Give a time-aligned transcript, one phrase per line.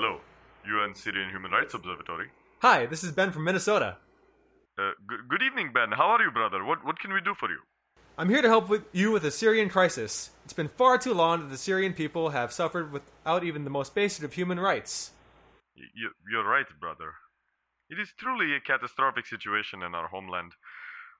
[0.00, 0.20] Hello,
[0.64, 2.28] UN Syrian Human Rights Observatory.
[2.62, 3.96] Hi, this is Ben from Minnesota.
[4.78, 5.90] Uh, g- good evening, Ben.
[5.90, 6.64] How are you, brother?
[6.64, 7.58] What what can we do for you?
[8.16, 10.30] I'm here to help with you with the Syrian crisis.
[10.44, 13.92] It's been far too long that the Syrian people have suffered without even the most
[13.92, 15.10] basic of human rights.
[15.76, 15.82] Y-
[16.30, 17.14] you're right, brother.
[17.90, 20.52] It is truly a catastrophic situation in our homeland.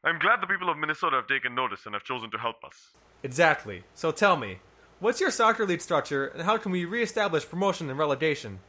[0.04, 2.90] I'm glad the people of Minnesota have taken notice and have chosen to help us.
[3.24, 3.82] Exactly.
[3.94, 4.60] So tell me,
[5.00, 8.60] what's your soccer league structure and how can we reestablish promotion and relegation?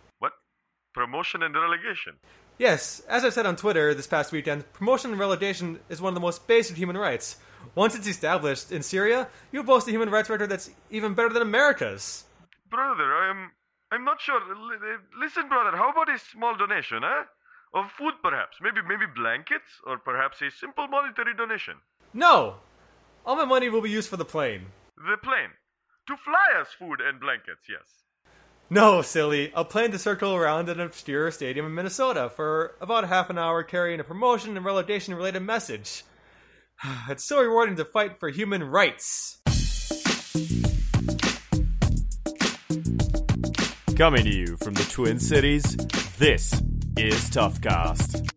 [0.93, 2.15] Promotion and relegation?
[2.57, 6.15] Yes, as I said on Twitter this past weekend, promotion and relegation is one of
[6.15, 7.37] the most basic human rights.
[7.75, 11.41] Once it's established in Syria, you boast a human rights record that's even better than
[11.41, 12.25] America's.
[12.69, 13.51] Brother, I'm
[13.91, 14.39] I'm not sure.
[14.41, 17.23] L- listen, brother, how about a small donation, eh?
[17.73, 18.57] Of food, perhaps.
[18.61, 21.75] Maybe maybe blankets, or perhaps a simple monetary donation.
[22.13, 22.55] No!
[23.25, 24.65] All my money will be used for the plane.
[24.97, 25.51] The plane.
[26.07, 27.85] To fly us food and blankets, yes.
[28.71, 29.51] No, silly.
[29.55, 33.63] A plan to circle around an obscure stadium in Minnesota for about half an hour
[33.63, 36.03] carrying a promotion and relegation related message.
[37.09, 39.39] It's so rewarding to fight for human rights.
[43.97, 45.63] Coming to you from the Twin Cities,
[46.19, 46.53] this
[46.95, 48.31] is Toughcast.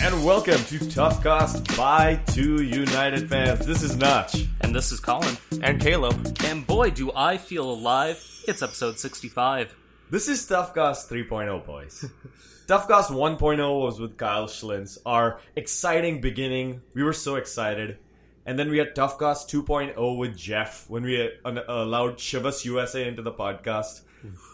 [0.00, 3.66] And welcome to Toughcast by two United fans.
[3.66, 4.46] This is Notch.
[4.60, 5.36] And this is Colin.
[5.62, 6.38] And Caleb.
[6.44, 8.33] And boy, do I feel alive.
[8.46, 9.74] It's episode 65.
[10.10, 12.04] This is Toughcast 3.0, boys.
[12.66, 16.82] Toughcast 1.0 was with Kyle Schlintz, our exciting beginning.
[16.92, 17.96] We were so excited.
[18.44, 23.22] And then we had Toughcast 2.0 with Jeff when we uh, allowed Chivas USA into
[23.22, 24.02] the podcast.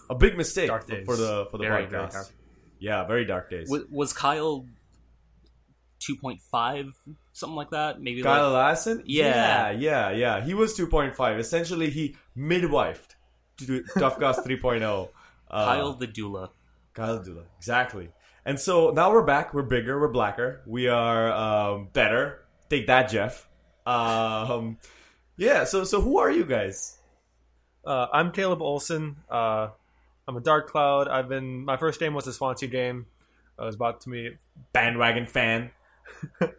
[0.09, 1.07] A big mistake Dark for, days.
[1.07, 2.13] for the for the Very, podcast.
[2.13, 2.25] very.
[2.79, 3.69] Yeah, very dark days.
[3.69, 4.67] Was, was Kyle
[6.01, 6.93] 2.5,
[7.33, 8.01] something like that?
[8.01, 9.03] Maybe Kyle like, Lassen?
[9.05, 9.71] Yeah.
[9.73, 10.45] yeah, yeah, yeah.
[10.45, 11.39] He was 2.5.
[11.39, 13.17] Essentially, he midwifed
[13.61, 15.09] to do Toughcast 3.0.
[15.51, 16.51] Uh, Kyle the doula.
[16.95, 17.45] Kyle Dula.
[17.59, 18.11] Exactly.
[18.45, 19.55] And so now we're back.
[19.55, 20.01] We're bigger.
[20.01, 20.63] We're blacker.
[20.67, 22.45] We are um, better.
[22.69, 23.49] Take that, Jeff.
[23.87, 24.79] Um,
[25.37, 25.65] yeah.
[25.65, 26.99] So so who are you guys?
[27.85, 29.17] Uh, I'm Caleb Olson.
[29.31, 29.69] Uh,
[30.27, 31.09] I'm a Dark Cloud.
[31.09, 33.07] I've been my first game was a Swansea game.
[33.59, 34.39] I was about to meet
[34.73, 35.71] Bandwagon fan.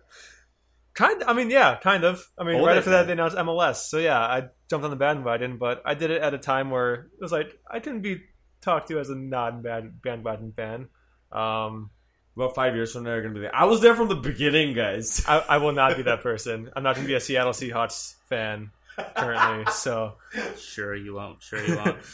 [1.01, 1.23] kind.
[1.23, 2.25] I mean, yeah, kind of.
[2.37, 3.75] I mean, Old right after that they announced MLS.
[3.89, 6.93] So yeah, I jumped on the bandwagon, but I did it at a time where
[6.93, 8.21] it was like I couldn't be
[8.61, 10.87] talked to as a non-band bandwagon fan.
[11.31, 11.89] Um,
[12.35, 13.55] About five years from now, you're gonna be there.
[13.55, 15.25] I was there from the beginning, guys.
[15.27, 16.69] I, I will not be that person.
[16.75, 18.71] I'm not going to be a Seattle Seahawks fan
[19.15, 19.71] currently.
[19.71, 20.15] So
[20.57, 21.41] Sure you won't.
[21.41, 21.97] Sure you won't.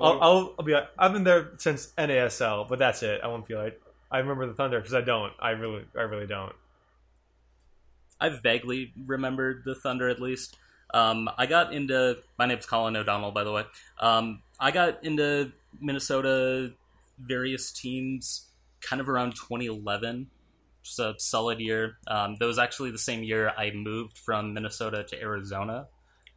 [0.00, 0.74] I'll, I'll, I'll be.
[0.98, 3.20] I've been there since NASL, but that's it.
[3.22, 3.80] I won't feel like
[4.10, 5.32] I remember the Thunder because I don't.
[5.38, 6.52] I really, I really don't.
[8.20, 10.56] I vaguely remembered the Thunder at least.
[10.92, 12.18] Um, I got into.
[12.38, 13.64] My name's Colin O'Donnell, by the way.
[14.00, 16.72] Um, I got into Minnesota
[17.18, 18.48] various teams
[18.80, 20.28] kind of around 2011.
[20.82, 21.96] Just a solid year.
[22.06, 25.88] Um, that was actually the same year I moved from Minnesota to Arizona.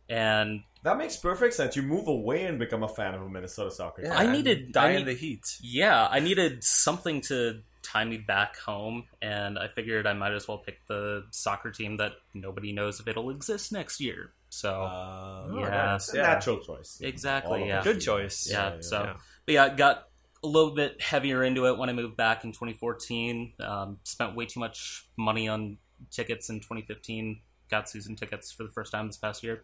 [0.09, 1.75] And that makes perfect sense.
[1.75, 4.11] You move away and become a fan of a Minnesota soccer team.
[4.13, 5.57] I needed- die I in need- the heat.
[5.61, 7.61] yeah, I needed something to
[7.91, 11.97] tie me back home, and I figured I might as well pick the soccer team
[11.97, 14.33] that nobody knows if it'll exist next year.
[14.49, 15.95] So Uh, Yeah.
[15.95, 16.99] it's a natural choice.
[17.01, 17.83] Exactly, yeah.
[17.83, 18.49] Good choice.
[18.49, 19.13] yeah, so yeah.
[19.45, 20.07] but yeah, got
[20.43, 23.53] a little bit heavier into it when I moved back in 2014.
[23.59, 25.77] Um, spent way too much money on
[26.11, 27.41] tickets in 2015.
[27.69, 29.63] Got season tickets for the first time this past year.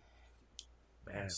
[1.06, 1.30] Man.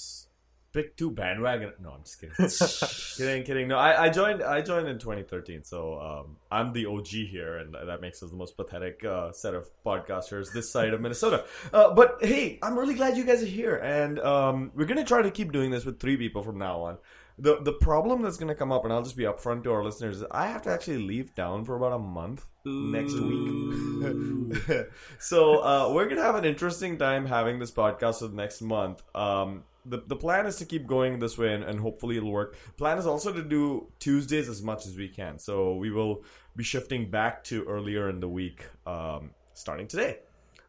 [0.75, 1.72] Pick two bandwagon.
[1.81, 2.36] No, I'm just kidding.
[3.18, 3.68] kidding, kidding.
[3.69, 4.44] No, I, I joined.
[4.44, 8.36] I joined in 2013, so um, I'm the OG here, and that makes us the
[8.36, 11.46] most pathetic uh, set of podcasters this side of Minnesota.
[11.72, 15.22] Uh, but hey, I'm really glad you guys are here, and um, we're gonna try
[15.22, 16.97] to keep doing this with three people from now on.
[17.40, 20.18] The the problem that's gonna come up, and I'll just be upfront to our listeners,
[20.18, 24.88] is I have to actually leave town for about a month next week.
[25.19, 29.03] so uh, we're gonna have an interesting time having this podcast for the next month.
[29.16, 32.57] Um, the the plan is to keep going this way, and, and hopefully it'll work.
[32.78, 35.40] Plan is also to do Tuesdays as much as we can.
[35.40, 36.23] So we will
[36.55, 40.20] be shifting back to earlier in the week, um, starting today.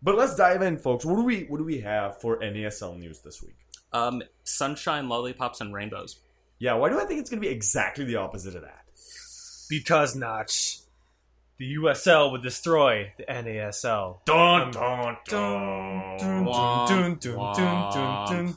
[0.03, 1.05] But let's dive in, folks.
[1.05, 3.57] What do we what do we have for NASL news this week?
[3.93, 6.21] Um, sunshine, lollipops, and rainbows.
[6.59, 8.85] Yeah, why do I think it's gonna be exactly the opposite of that?
[9.69, 10.79] Because Notch,
[11.59, 14.19] the USL would destroy the NASL.
[14.27, 16.19] Dun, dun, dun,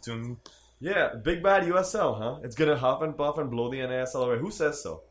[0.05, 0.37] Dun.
[0.81, 2.39] Yeah, big bad USL, huh?
[2.43, 4.37] It's gonna huff and puff and blow the NASL away.
[4.39, 5.01] Who says so?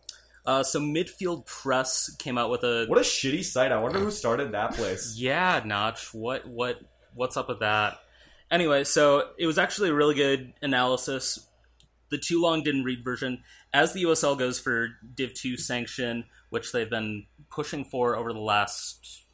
[0.46, 3.70] Uh, so Midfield Press came out with a What a shitty site.
[3.70, 5.14] I wonder who started that place.
[5.18, 6.14] Yeah, Notch.
[6.14, 6.78] What what
[7.14, 7.98] what's up with that?
[8.50, 11.38] Anyway, so it was actually a really good analysis.
[12.10, 13.42] the too long didn't read version.
[13.74, 18.38] As the USL goes for Div 2 sanction, which they've been pushing for over the
[18.38, 19.24] last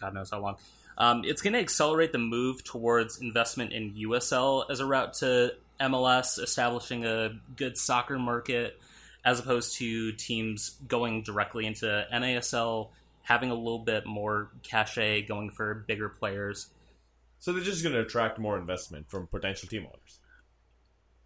[0.00, 0.56] God knows how long,
[0.96, 5.54] um, it's going to accelerate the move towards investment in USL as a route to
[5.80, 8.80] MLS, establishing a good soccer market,
[9.24, 12.88] as opposed to teams going directly into NASL,
[13.22, 16.68] having a little bit more cachet, going for bigger players.
[17.38, 20.18] So they're just going to attract more investment from potential team owners.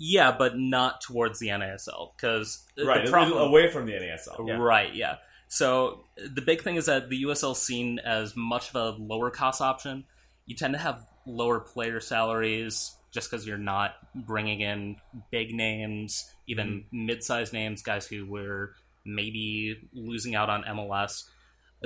[0.05, 4.49] Yeah, but not towards the NASL because uh, Right, the problem, away from the NASL.
[4.49, 4.57] Yeah.
[4.57, 5.17] Right, yeah.
[5.47, 9.31] So the big thing is that the USL is seen as much of a lower
[9.31, 10.03] cost option.
[10.45, 14.97] You tend to have lower player salaries just because you're not bringing in
[15.31, 17.07] big names, even mm-hmm.
[17.07, 18.75] mid-sized names, guys who were
[19.05, 21.29] maybe losing out on MLS.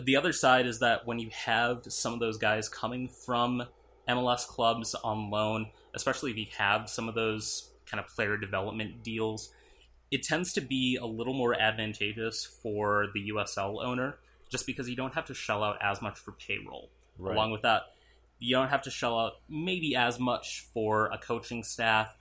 [0.02, 3.62] The other side is that when you have some of those guys coming from
[4.08, 9.02] MLS clubs on loan, especially if you have some of those kind of player development
[9.02, 9.52] deals,
[10.10, 14.18] it tends to be a little more advantageous for the USL owner
[14.48, 16.90] just because you don't have to shell out as much for payroll.
[17.18, 17.34] Right.
[17.34, 17.82] Along with that,
[18.38, 22.14] you don't have to shell out maybe as much for a coaching staff.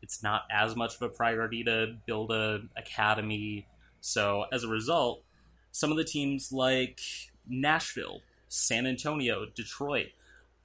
[0.00, 3.66] It's not as much of a priority to build a academy.
[4.00, 5.22] So as a result,
[5.70, 7.00] some of the teams like
[7.48, 10.08] Nashville, San Antonio, Detroit,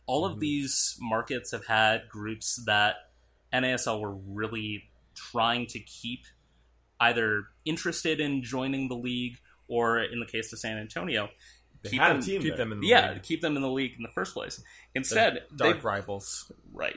[0.06, 0.42] all of mm-hmm.
[0.42, 3.07] these markets have had groups that
[3.54, 6.26] NASL were really trying to keep
[7.00, 11.30] either interested in joining the league or in the case of San Antonio,
[11.84, 12.58] They keep had them, a team Keep there.
[12.58, 13.24] them in the yeah, league.
[13.24, 14.64] keep them in the league in the first place.
[14.96, 16.52] Instead, Dark rivals.
[16.74, 16.96] right.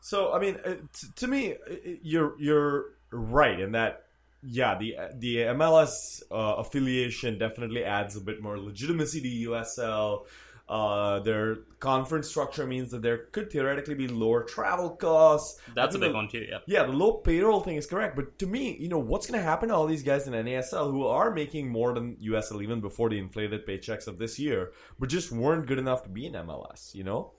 [0.00, 0.74] So I mean, uh,
[1.16, 4.04] to me, uh, you're you're right in that.
[4.42, 10.26] Yeah, the the MLS uh, affiliation definitely adds a bit more legitimacy to USL.
[10.68, 15.58] Uh, their conference structure means that there could theoretically be lower travel costs.
[15.74, 16.46] That's a big the- one too.
[16.46, 16.58] Yeah.
[16.66, 19.44] Yeah, the low payroll thing is correct, but to me, you know, what's going to
[19.44, 23.08] happen to all these guys in NASL who are making more than USL even before
[23.08, 26.94] the inflated paychecks of this year, but just weren't good enough to be in MLS?
[26.94, 27.32] You know,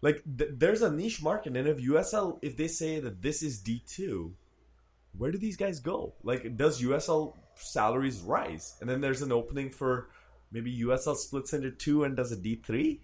[0.00, 3.60] like th- there's a niche market, and if USL, if they say that this is
[3.60, 4.34] D two,
[5.18, 6.14] where do these guys go?
[6.22, 10.08] Like, does USL salaries rise, and then there's an opening for
[10.54, 13.02] maybe USL splits into two and does a D three?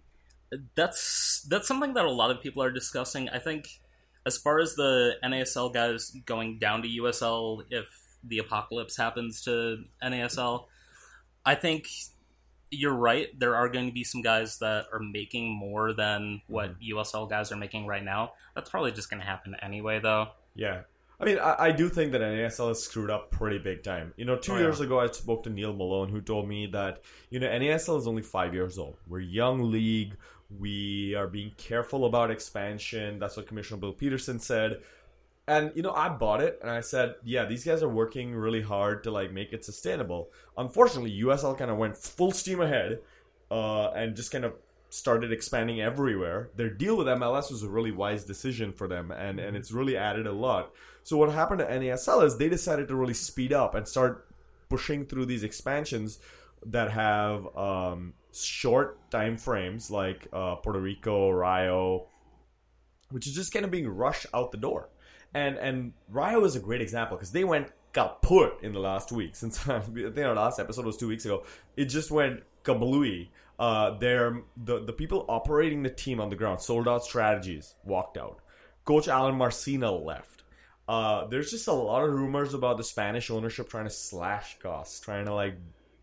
[0.75, 3.29] that's that's something that a lot of people are discussing.
[3.29, 3.81] I think
[4.27, 7.87] as far as the NASL guys going down to USL if
[8.23, 10.67] the apocalypse happens to NASL,
[11.45, 11.89] I think
[12.71, 13.29] you're right.
[13.39, 16.99] There are going to be some guys that are making more than what mm-hmm.
[16.99, 18.33] USL guys are making right now.
[18.55, 20.29] That's probably just going to happen anyway, though.
[20.55, 20.83] Yeah.
[21.21, 24.15] I mean, I, I do think that NASL has screwed up pretty big time.
[24.17, 24.63] You know, two Oh, yeah.
[24.63, 28.07] years ago, I spoke to Neil Malone, who told me that, you know, NASL is
[28.07, 28.97] only five years old.
[29.07, 30.17] We're young league.
[30.59, 33.19] We are being careful about expansion.
[33.19, 34.81] That's what Commissioner Bill Peterson said.
[35.47, 38.63] And, you know, I bought it and I said, yeah, these guys are working really
[38.63, 40.31] hard to, like, make it sustainable.
[40.57, 43.01] Unfortunately, USL kind of went full steam ahead
[43.51, 44.55] uh, and just kind of
[44.91, 46.51] started expanding everywhere.
[46.57, 49.97] Their deal with MLS was a really wise decision for them, and, and it's really
[49.97, 50.73] added a lot.
[51.03, 54.27] So what happened to NASL is they decided to really speed up and start
[54.69, 56.19] pushing through these expansions
[56.67, 62.07] that have um, short time frames, like uh, Puerto Rico, Rayo,
[63.11, 64.91] which is just kind of being rushed out the door.
[65.33, 69.37] And and Rayo is a great example because they went kaput in the last week.
[69.37, 71.45] Since I think our last episode was two weeks ago,
[71.77, 73.29] it just went kablooey.
[73.61, 78.17] Uh, they're, the the people operating the team on the ground, sold out strategies, walked
[78.17, 78.41] out.
[78.87, 80.45] Coach Alen Marcina left.
[80.89, 84.99] Uh, there's just a lot of rumors about the Spanish ownership trying to slash costs,
[84.99, 85.57] trying to like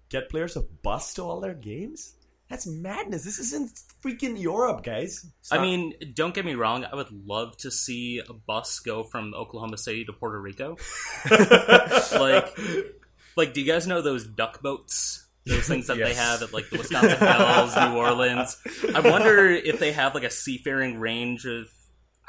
[0.09, 2.13] get players to bus to all their games.
[2.47, 3.25] That's madness.
[3.25, 3.71] This isn't
[4.03, 5.25] freaking Europe, guys.
[5.39, 6.85] It's I mean, don't get me wrong.
[6.85, 10.77] I would love to see a bus go from Oklahoma City to Puerto Rico.
[11.29, 12.57] like,
[13.35, 15.26] like, do you guys know those duck boats?
[15.47, 18.57] Those things that they have at like the Wisconsin Dells, New Orleans.
[18.93, 21.67] I wonder if they have like a seafaring range of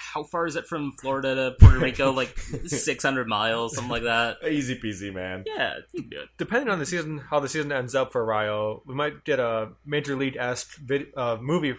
[0.01, 2.13] how far is it from Florida to Puerto Rico?
[2.19, 4.37] Like six hundred miles, something like that.
[4.49, 5.45] easy peasy, man.
[5.47, 6.29] Yeah, you can do it.
[6.39, 9.71] Depending on the season, how the season ends up for Rio, we might get a
[9.85, 11.75] major league esque vid- uh, movie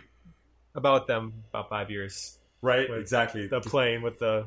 [0.76, 2.38] about them about five years.
[2.62, 3.48] Right, With exactly.
[3.48, 4.46] The plane with the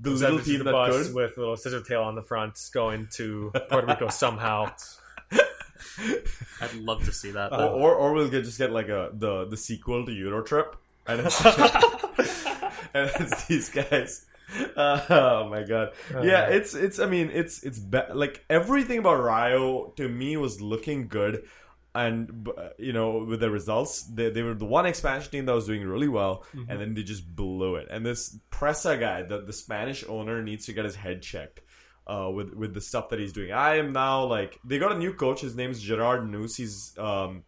[0.00, 1.14] the little the team bus could.
[1.14, 4.72] with a little scissor tail on the front going to Puerto Rico somehow.
[6.60, 7.52] I'd love to see that.
[7.52, 10.74] Or, or or we'll get just get like a the the sequel to Eurotrip,
[11.06, 11.44] and it's
[12.94, 14.26] and it's these guys.
[14.76, 15.92] Uh, oh my god!
[16.10, 16.98] Yeah, it's it's.
[16.98, 21.44] I mean, it's it's be- like everything about Rayo to me was looking good
[21.94, 25.66] and you know with the results they, they were the one expansion team that was
[25.66, 29.52] doing really well and then they just blew it and this Presa guy the, the
[29.52, 31.60] spanish owner needs to get his head checked
[32.08, 34.98] uh, with with the stuff that he's doing i am now like they got a
[34.98, 37.44] new coach his name's Gerard Nus he's um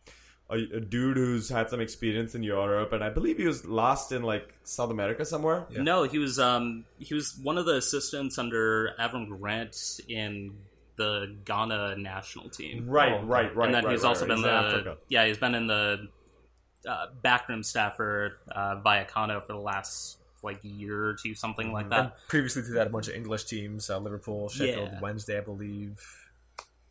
[0.51, 4.11] a, a dude who's had some experience in europe and i believe he was last
[4.13, 8.37] in like south america somewhere No, he was um he was one of the assistants
[8.39, 9.77] under Avram Grant
[10.09, 10.55] in
[10.97, 12.87] the Ghana national team.
[12.91, 14.29] right Oh, right right and then right, he's right, also right.
[14.29, 14.97] been He's the in Africa.
[15.09, 16.09] yeah he's been in the
[16.87, 21.73] uh, backroom staff for uh, Vallecano for the last like a year or two something
[21.73, 22.17] like And that.
[22.29, 25.01] previously to that, a bunch of English teams: uh, Liverpool, Sheffield Yeah.
[25.01, 26.01] Wednesday, I believe.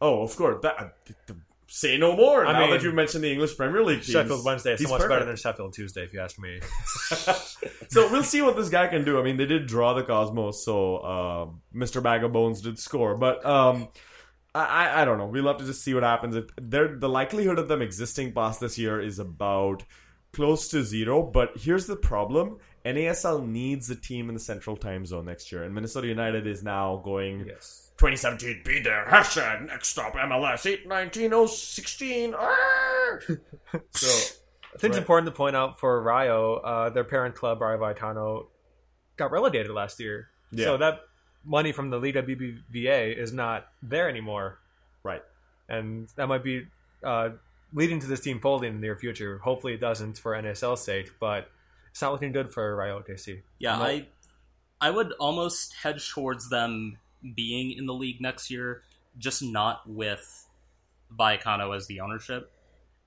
[0.01, 0.61] Oh, of course.
[0.61, 0.95] That
[1.67, 2.45] say no more.
[2.45, 4.11] I now mean, that you've mentioned the English Premier League, teams.
[4.11, 6.59] Sheffield Wednesday is so much better than Sheffield Tuesday, if you ask me.
[7.89, 9.19] so we'll see what this guy can do.
[9.19, 12.01] I mean, they did draw the Cosmos, so uh, Mr.
[12.01, 13.89] Bag of Bones did score, but um,
[14.55, 15.27] I, I I don't know.
[15.27, 16.35] We'll have to just see what happens.
[16.35, 19.83] If they're, the likelihood of them existing past this year is about
[20.33, 21.21] close to zero.
[21.23, 25.63] But here's the problem: NASL needs a team in the Central Time Zone next year,
[25.63, 27.45] and Minnesota United is now going.
[27.47, 27.91] yes.
[27.97, 29.05] 2017, be there.
[29.09, 32.33] Hashtag next stop MLS 819016.
[32.37, 33.19] Ah!
[33.91, 34.35] so
[34.73, 38.45] I think it's important to point out for Rayo, uh, their parent club, Rayo Vallecano,
[39.17, 40.29] got relegated last year.
[40.51, 40.65] Yeah.
[40.65, 41.01] So that
[41.43, 44.59] money from the Liga BBVA is not there anymore.
[45.03, 45.21] right.
[45.67, 46.65] And that might be
[47.03, 47.29] uh,
[47.73, 49.37] leading to this team folding in the near future.
[49.39, 51.49] Hopefully it doesn't for NSL's sake, but
[51.89, 53.41] it's not looking good for Rayo KC.
[53.59, 53.83] Yeah, No.
[53.83, 54.07] I
[54.81, 56.97] I would almost hedge towards them
[57.35, 58.81] being in the league next year,
[59.17, 60.47] just not with
[61.17, 62.51] Vallecano as the ownership.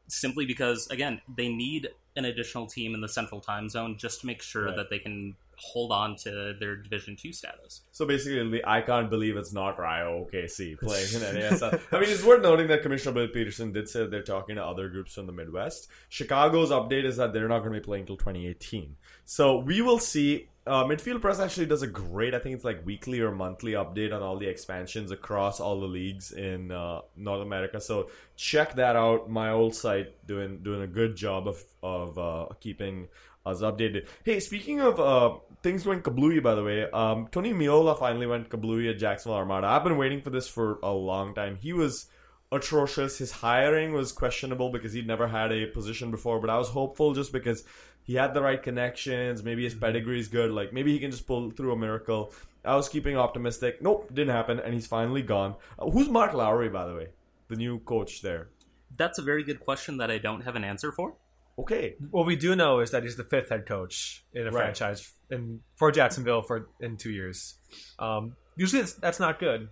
[0.09, 4.27] Simply because, again, they need an additional team in the central time zone just to
[4.27, 4.77] make sure Right.
[4.77, 7.82] that they can hold on to their Division Two status.
[7.92, 11.80] So basically, I can't believe it's not Rayo OKC playing in NASL.
[11.92, 14.64] I mean, it's worth noting that Commissioner Bill Peterson did say that they're talking to
[14.64, 15.88] other groups from the Midwest.
[16.09, 18.97] Chicago's update is that they're not going to be playing until 2018.
[19.25, 20.49] So we will see.
[20.64, 24.14] Uh, Midfield Press actually does a great, I think it's like weekly or monthly update
[24.14, 27.80] on all the expansions across all the leagues in uh, North America.
[27.80, 29.28] So check that out.
[29.28, 33.09] My old site doing doing a good job of of uh, keeping
[33.44, 34.08] us updated.
[34.25, 38.49] Hey, speaking of uh, things going kablooey, by the way, um, Tony Meola finally went
[38.49, 39.66] kablooey at Jacksonville Armada.
[39.66, 41.58] I've been waiting for this for a long time.
[41.61, 42.06] He was
[42.52, 43.18] atrocious.
[43.18, 47.14] His hiring was questionable because he'd never had a position before, but I was hopeful
[47.14, 47.64] just because
[48.04, 49.42] he had the right connections.
[49.42, 50.50] Maybe his pedigree is good.
[50.50, 52.32] Like maybe he can just pull through a miracle.
[52.64, 53.82] I was keeping optimistic.
[53.82, 55.56] Nope, didn't happen, and he's finally gone.
[55.78, 57.08] Uh, who's Mark Lowry, by the way,
[57.49, 58.50] the new coach there?
[58.96, 61.14] That's a very good question that I don't have an answer for.
[61.59, 64.62] Okay, What we do know is that he's the fifth head coach in a Right.
[64.76, 67.59] franchise in for Jacksonville for in two years.
[67.99, 69.68] Um, usually it's, that's not good.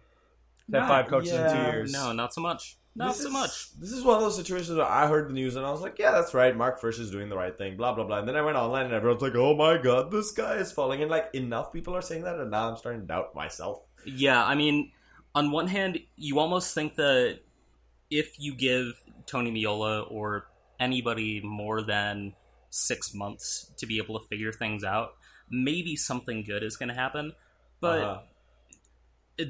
[0.68, 1.92] That Not- five coaches in two years.
[1.92, 2.76] No, not so much.
[2.94, 3.80] Not This so is- much.
[3.80, 5.99] This is one of those situations where I heard the news and I was like,
[5.99, 6.54] yeah, that's right.
[6.54, 8.18] Mark Frisch is doing the right thing, blah, blah, blah.
[8.18, 11.00] And then I went online and everyone's like, oh my God, this guy is falling.
[11.00, 13.82] And like, enough people are saying that, and now I'm starting to doubt myself.
[14.04, 14.92] Yeah, I mean,
[15.34, 17.40] on one hand, you almost think that
[18.10, 20.46] if you give Tony Meola or
[20.80, 22.34] anybody more than
[22.70, 25.10] six months to be able to figure things out,
[25.50, 27.32] maybe something good is going to happen.
[27.80, 28.20] But Uh-huh.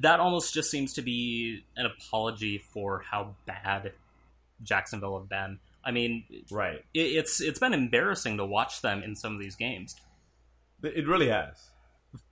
[0.01, 3.93] that almost just seems to be an apology for how bad
[4.63, 5.59] Jacksonville have been.
[5.85, 6.85] I mean, right.
[6.93, 9.97] it, it's it's been embarrassing to watch them in some of these games.
[10.83, 11.71] It really has.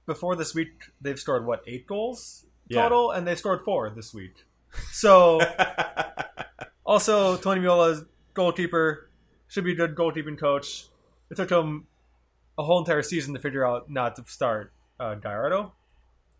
[0.07, 2.83] Before this week, they've scored what eight goals Yeah.
[2.83, 4.45] total, and they scored four this week.
[4.93, 5.40] So
[6.85, 8.05] also Tony Meola's
[8.42, 9.11] goalkeeper
[9.49, 10.87] should be a good goalkeeping coach.
[11.30, 11.87] It took him
[12.57, 15.73] a whole entire season to figure out not to start uh, Gallardo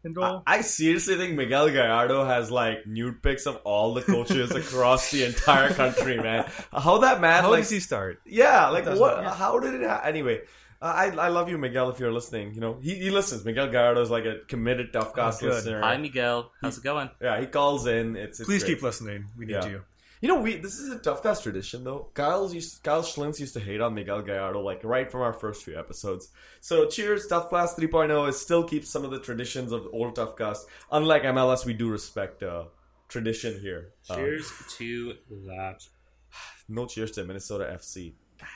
[0.05, 0.43] in goal.
[0.47, 5.25] I seriously think Miguel Gallardo has like nude pics of all the coaches across the
[5.25, 6.49] entire country, man.
[6.73, 8.21] How that man How like does he start?
[8.25, 9.17] Yeah, like does what?
[9.23, 9.35] that.
[9.35, 9.83] How did it?
[9.89, 10.43] Ha- anyway,
[10.81, 11.91] uh, I I love you, Miguel.
[11.91, 13.45] If you're listening, you know he, he listens.
[13.45, 15.51] Miguel Gallardo is like a committed tough cast good.
[15.55, 15.81] listener.
[15.83, 16.53] Hi, Miguel.
[16.63, 17.11] How's it going?
[17.21, 18.15] yeah, he calls in.
[18.17, 18.75] It's, it's Please great.
[18.77, 19.27] keep listening.
[19.37, 19.67] We need Yeah.
[19.67, 19.81] you.
[20.21, 22.09] You know, we this is a tough cast tradition though.
[22.15, 25.63] Kyle's used, Kyle Schlintz used to hate on Miguel Gallardo like right from our first
[25.63, 26.31] few episodes.
[26.61, 30.37] So cheers, Tough Cast 3.0 is still keeps some of the traditions of old Tough
[30.37, 30.67] Cast.
[30.91, 32.65] Unlike MLS, we do respect uh,
[33.09, 33.91] tradition here.
[34.11, 35.15] Uh, Cheers to
[35.47, 35.87] that.
[36.69, 38.15] no cheers to Minnesota FC.
[38.41, 38.49] God,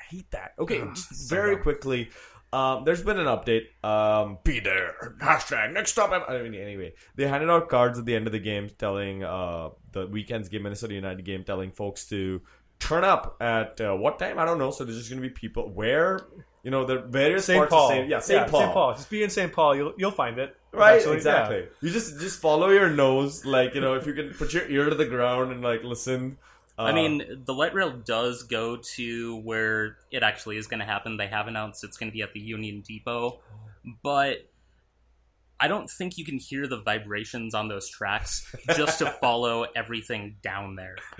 [0.00, 0.54] I hate that.
[0.58, 2.10] Okay, Ugh, just so very quickly.
[2.54, 3.64] Um, there's been an update.
[3.82, 5.16] Um, be there.
[5.20, 6.12] Hashtag next stop.
[6.28, 9.70] I mean, anyway, they handed out cards at the end of the game telling uh,
[9.90, 12.42] the weekend's game, Minnesota United game, telling folks to
[12.78, 14.38] turn up at uh, what time?
[14.38, 14.70] I don't know.
[14.70, 16.20] So there's just going to be people where
[16.62, 17.68] you know the various St.
[17.68, 17.88] Paul.
[17.88, 18.08] St.
[18.08, 18.48] Yeah, St.
[18.48, 18.60] Paul.
[18.60, 18.72] St.
[18.72, 18.94] Paul.
[18.94, 19.52] Just be in St.
[19.52, 19.74] Paul.
[19.74, 20.56] You'll you'll find it.
[20.72, 21.66] Right, Eventually, exactly.
[21.80, 24.88] You just just follow your nose, like you know, if you can put your ear
[24.88, 26.38] to the ground and like listen
[26.76, 30.86] I Uh, mean, the light rail does go to where it actually is going to
[30.86, 31.16] happen.
[31.16, 33.40] They have announced it's going to be at the Union Depot,
[34.02, 34.50] but
[35.60, 40.36] I don't think you can hear the vibrations on those tracks just to follow everything
[40.42, 40.96] down there.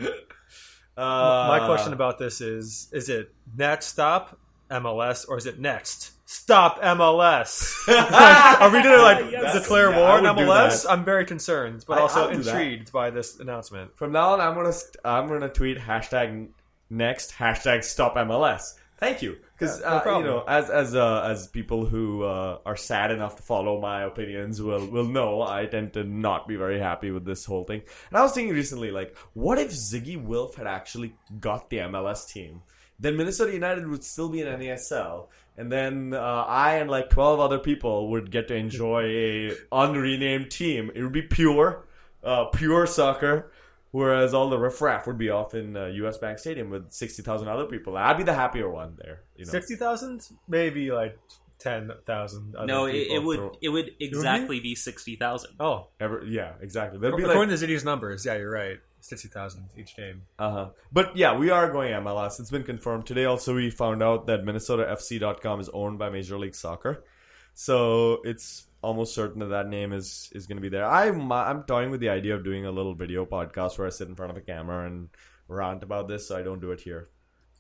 [0.97, 4.39] uh, My question about this is: Is it next stop
[4.71, 7.73] MLS or is it next stop MLS?
[8.61, 9.55] Are we gonna like Yes.
[9.61, 10.87] declare Yeah, war I on MLS?
[10.89, 12.37] I'm very concerned, but I- also I'll that.
[12.47, 13.97] intrigued by this announcement.
[13.97, 14.73] From now on, I'm gonna
[15.05, 16.49] I'm gonna tweet hashtag
[16.91, 18.75] next hashtag stop MLS.
[18.99, 22.59] Thank you, because Yeah, no uh, you know, as as uh, as people who uh,
[22.65, 26.57] are sad enough to follow my opinions will will know, I tend to not be
[26.57, 27.83] very happy with this whole thing.
[28.09, 32.27] And I was thinking recently, like, what if Ziggy Wilf had actually got the MLS
[32.33, 32.63] team?
[33.01, 35.27] Then Minnesota United would still be in NASL,
[35.57, 40.51] and then uh, I and like twelve other people would get to enjoy a unrenamed
[40.51, 40.91] team.
[40.95, 41.87] It would be pure,
[42.23, 43.51] uh, pure soccer.
[43.91, 46.19] Whereas all the riffraff would be off in uh, U.S.
[46.19, 47.97] Bank Stadium with sixty thousand other people.
[47.97, 49.21] I'd be the happier one there.
[49.37, 51.17] You know, Sixty thousand, maybe like
[51.61, 52.57] ten thousand.
[52.65, 55.53] No, it, it would throw- it would exactly be sixty thousand.
[55.61, 56.99] Oh, Ever, yeah, exactly.
[56.99, 58.79] There'd be according like, to Ziggy's numbers, yeah, you're right.
[59.05, 60.23] Sixty thousand each game.
[60.39, 60.69] uh huh.
[60.91, 62.41] But yeah, we are going MLS.
[62.41, 63.27] It's been confirmed today.
[63.27, 67.05] Also, we found out that MinnesotaFC.com is owned by Major League Soccer,
[67.53, 70.87] so it's almost certain that that name is is going to be there.
[70.87, 74.09] I'm I'm toying with the idea of doing a little video podcast where I sit
[74.09, 75.11] in front of a camera and
[75.49, 76.29] rant about this.
[76.29, 77.11] So I don't do it here.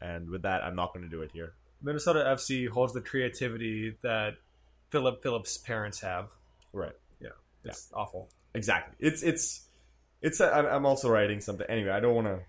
[0.00, 1.52] And with that, I'm not going to do it here.
[1.82, 4.36] Minnesota FC holds the creativity that
[4.88, 6.30] Philip Phillips' parents have.
[6.72, 6.96] Right.
[7.20, 7.28] Yeah.
[7.64, 8.30] It's awful.
[8.54, 8.94] Exactly.
[8.98, 9.68] It's it's
[10.24, 10.40] it's.
[10.40, 11.66] i I'm I'm also writing something.
[11.68, 12.40] Anyway, I don't want to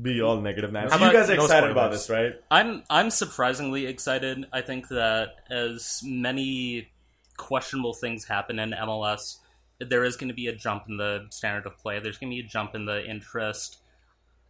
[0.00, 0.88] be all negative now.
[0.88, 2.34] How you guys are no excited about this, right?
[2.50, 4.46] I'm I'm surprisingly excited.
[4.52, 6.88] I think that as many
[7.36, 9.38] questionable things happen in MLS,
[9.80, 11.98] there is going to be a jump in the standard of play.
[11.98, 13.78] There's going to be a jump in the interest.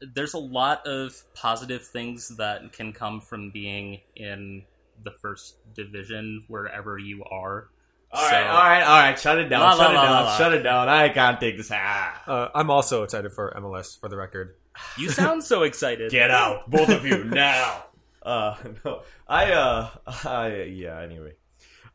[0.00, 4.64] There's a lot of positive things that can come from being in
[5.02, 7.68] the first division wherever you are.
[8.14, 9.18] All right, So- all right, all right.
[9.18, 9.60] Shut it down.
[9.60, 10.12] La, shut la, it la, down.
[10.12, 10.36] la, la.
[10.38, 10.88] Shut it down.
[10.88, 11.70] I can't take this.
[11.72, 12.22] Ah.
[12.26, 14.56] Uh, I'm also excited for MLS, for the record.
[14.98, 16.10] You sound so excited.
[16.10, 17.84] Get out, both of you now.
[18.22, 19.90] Uh, no, I uh,
[20.24, 21.00] I yeah.
[21.00, 21.32] Anyway,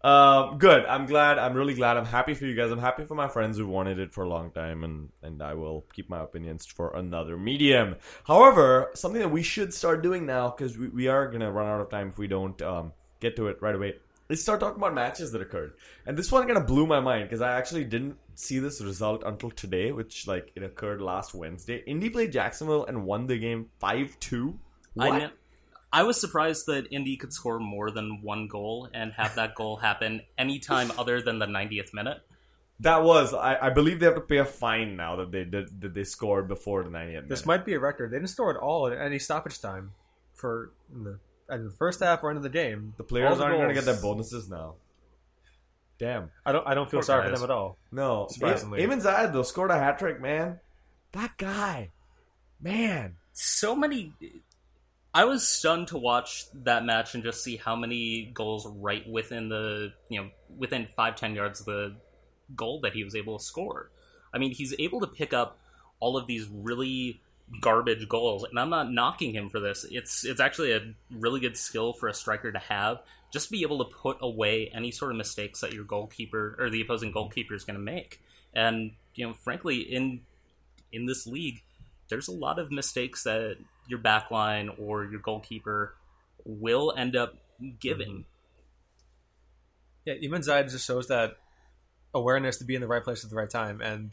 [0.04, 0.86] um, good.
[0.86, 1.38] I'm glad.
[1.40, 1.98] I'm really glad.
[1.98, 2.72] I'm happy for you guys.
[2.72, 5.56] I'm happy for my friends who wanted it for a long time, and and I
[5.56, 7.96] will keep my opinions for another medium.
[8.26, 11.82] However, something that we should start doing now because we, we are gonna run out
[11.82, 13.96] of time if we don't um get to it right away.
[14.30, 15.74] Let's start talking about matches that occurred,
[16.06, 19.24] and this one kind of blew my mind because I actually didn't see this result
[19.26, 21.84] until today, which like it occurred last Wednesday.
[21.88, 24.60] Indy played Jacksonville and won the game five two.
[24.98, 25.30] I know.
[25.92, 29.78] I was surprised that Indy could score more than one goal and have that goal
[29.78, 32.20] happen anytime other than the 90th minute.
[32.82, 35.82] That was, I, I believe they have to pay a fine now that they did
[35.82, 37.30] that they scored before the 90th minute.
[37.30, 38.12] This might be a record.
[38.12, 39.92] They didn't score at all at any stoppage time
[40.34, 41.20] for the,
[41.52, 42.94] in the first half or end of the game.
[42.98, 44.02] the players All the aren't going to get goals.
[44.02, 44.76] their bonuses now.
[45.98, 46.32] Damn.
[46.46, 46.66] I don't.
[46.66, 47.32] I don't feel Poor sorry guys.
[47.40, 47.78] for them at all.
[47.92, 48.28] No.
[48.30, 48.82] Surprisingly.
[48.82, 50.60] Eamon Zayed, though, scored a hat trick, man.
[51.12, 51.90] That guy.
[52.62, 53.16] Man.
[53.34, 54.14] So many.
[55.14, 59.50] I was stunned to watch that match and just see how many goals right within
[59.50, 61.96] the you know within five ten yards of the
[62.56, 63.90] goal that he was able to score.
[64.34, 65.60] I mean, he's able to pick up
[66.00, 67.22] all of these really
[67.62, 69.86] garbage goals, and I'm not knocking him for this.
[69.90, 73.00] It's it's actually a really good skill for a striker to have,
[73.32, 76.82] just be able to put away any sort of mistakes that your goalkeeper or the
[76.82, 78.22] opposing goalkeeper is going to make.
[78.54, 80.22] And you know, frankly, in
[80.92, 81.64] in this league,
[82.10, 83.58] there's a lot of mistakes that
[83.88, 85.96] your backline or your goalkeeper
[86.46, 87.36] will end up
[87.80, 88.10] giving.
[88.10, 88.22] Mm-hmm.
[90.06, 91.38] Yeah, Eamon Zayed just shows that
[92.14, 94.12] awareness to be in the right place at the right time, and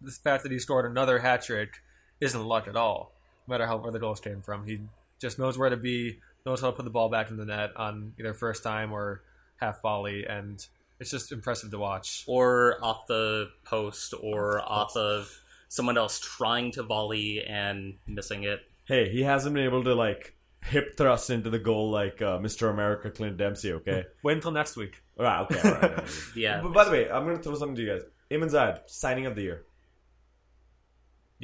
[0.00, 1.80] the fact that he scored another hat trick
[2.20, 3.12] isn't luck at all.
[3.46, 4.80] No matter how where the goals came from, he
[5.20, 7.70] just knows where to be, knows how to put the ball back in the net
[7.76, 9.22] on either first time or
[9.56, 10.66] half volley, and
[11.00, 12.24] it's just impressive to watch.
[12.26, 15.30] Or off the post, or off of
[15.68, 18.60] someone else trying to volley and missing it.
[18.86, 22.70] Hey, he hasn't been able to, like, hip thrust into the goal like uh, Mr.
[22.70, 24.04] America Clint Dempsey, okay?
[24.22, 25.02] Wait until next week.
[25.18, 25.84] Ah, okay, all right.
[25.84, 26.04] all right.
[26.36, 26.60] Yeah.
[26.62, 28.02] But by the way, I'm going to throw something to you guys.
[28.30, 29.64] Eamon Zayed, signing of the year.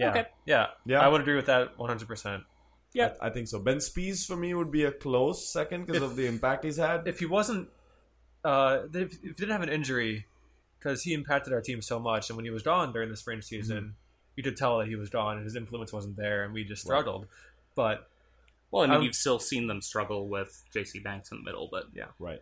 [0.00, 0.26] Yeah, Okay.
[0.46, 1.00] yeah, Yeah.
[1.00, 2.08] I would agree with that 100.
[2.08, 2.44] percent
[2.92, 3.14] Yeah.
[3.20, 3.58] I, I think so.
[3.58, 7.06] Ben Speas for me would be a close second because of the impact he's had.
[7.06, 7.68] If he wasn't,
[8.44, 10.26] uh, if, if he didn't have an injury,
[10.78, 13.42] because he impacted our team so much, and when he was gone during the spring
[13.42, 13.94] season,
[14.36, 16.86] you could tell that he was gone, and his influence wasn't there, and we just
[16.86, 16.94] Right.
[17.00, 17.26] struggled.
[17.74, 18.08] But
[18.70, 21.00] Well, I mean, I'm- you've still seen them struggle with J.C.
[21.00, 22.40] Banks in the middle, but yeah, Right.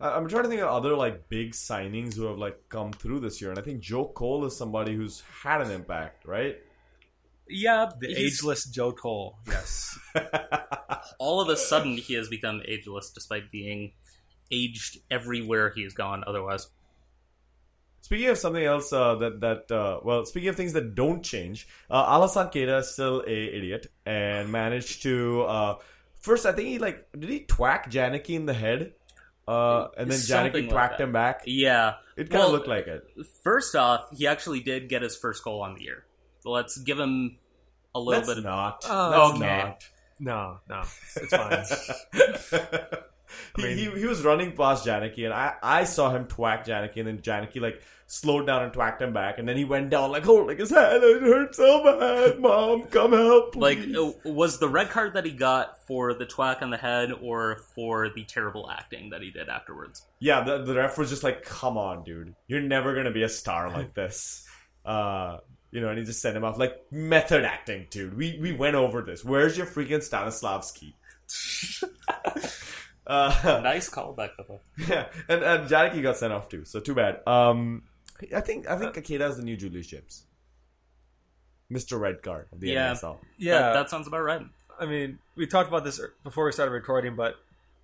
[0.00, 3.40] I'm trying to think of other like big signings who have like come through this
[3.40, 6.58] year, and I think Joe Cole is somebody who's had an impact, right?
[7.48, 9.38] Yeah, The he's- ageless Joe Cole.
[9.46, 9.98] Yes.
[11.18, 13.92] All of a sudden, he has become ageless, despite being
[14.50, 16.24] aged everywhere he has gone.
[16.26, 16.68] Otherwise,
[18.02, 21.66] Speaking of something else uh, that that uh, well, speaking of things that don't change,
[21.90, 25.78] uh, Alassane Keita is still a idiot and managed to uh,
[26.20, 28.92] first I think he like did he twack Janicki in the head,
[29.48, 31.04] uh, and then Something Janicki like twacked that.
[31.04, 31.42] him back.
[31.46, 31.94] yeah.
[32.18, 33.04] It kind of Well, looked like it.
[33.42, 36.04] First off, he actually did get his first goal on the year.
[36.44, 37.38] Let's give him
[37.94, 38.84] a little Let's bit of not.
[38.88, 39.76] Oh, Let's okay.
[40.20, 40.82] No, no,
[41.16, 41.64] it's fine.
[43.56, 46.66] he, I mean- he, he was running past Janicki, and I, I saw him twack
[46.66, 49.90] Janicki, and then Janicki like slowed down and twacked him back, and then he went
[49.90, 51.02] down like holding his head.
[51.02, 52.38] It hurt so bad.
[52.40, 53.56] Mom, come help!
[53.56, 56.76] like please." uh, was the red card that he got for the twack on the
[56.76, 61.10] head or for the terrible acting that he did afterwards Yeah, the, the ref was
[61.10, 64.46] just like, "Come on, dude, you're never gonna be a star like this."
[64.84, 65.38] Uh,
[65.74, 68.16] you know, and he just sent him off like method acting, dude.
[68.16, 69.24] We we went over this.
[69.24, 70.92] Where's your freaking Stanislavski?
[73.06, 77.20] uh, nice callback though yeah, and and Janicki got sent off too, so too bad.
[77.26, 77.82] Um,
[78.34, 80.22] I think I think Akeda is the new Julius Chips,
[81.68, 82.92] Mister Red Card of the Yeah.
[82.92, 83.18] NSL.
[83.36, 84.42] Yeah, that, that sounds about right
[84.78, 87.36] I mean, we talked about this before we started recording, but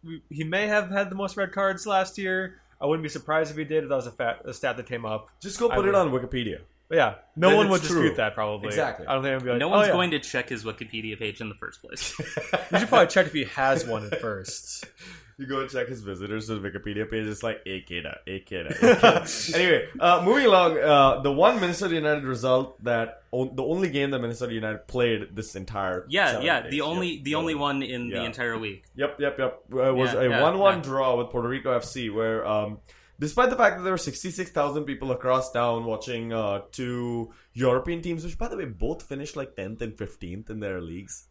[0.02, 2.60] we, he may have had the most red cards last year.
[2.80, 3.84] I wouldn't be surprised if he did.
[3.84, 5.28] If That was a, fat, a stat that came up.
[5.40, 6.60] Just go I put it would- on Wikipedia.
[6.90, 8.02] But yeah, no one it's would true.
[8.02, 8.34] dispute that.
[8.34, 9.06] Probably Exactly.
[9.06, 11.18] I don't think I'd be like, no "Oh, one's yeah." going to check his wikipedia
[11.18, 12.18] page in the first place
[12.72, 14.84] You should probably check if he has one at first.
[15.38, 17.26] You go and check his visitors to the Wikipedia page.
[17.26, 18.76] It's like Akeda, Akeda.
[18.78, 19.54] Akeda.
[19.54, 20.76] anyway, uh, moving along.
[20.76, 25.34] Uh, the one Minnesota United result that o- the only game that Minnesota United played
[25.34, 26.70] this entire yeah yeah days.
[26.72, 27.24] the only Yep.
[27.24, 28.18] the only one in Yeah.
[28.18, 29.60] the entire week Yep, yep, yep.
[29.70, 30.82] It was Yeah, a yeah, one-one yeah.
[30.82, 32.80] draw with Puerto Rico FC, where um,
[33.20, 38.02] despite the fact that there were sixty-six thousand people across town watching uh, two European
[38.02, 41.28] teams, which by the way both finished like tenth and fifteenth in their leagues,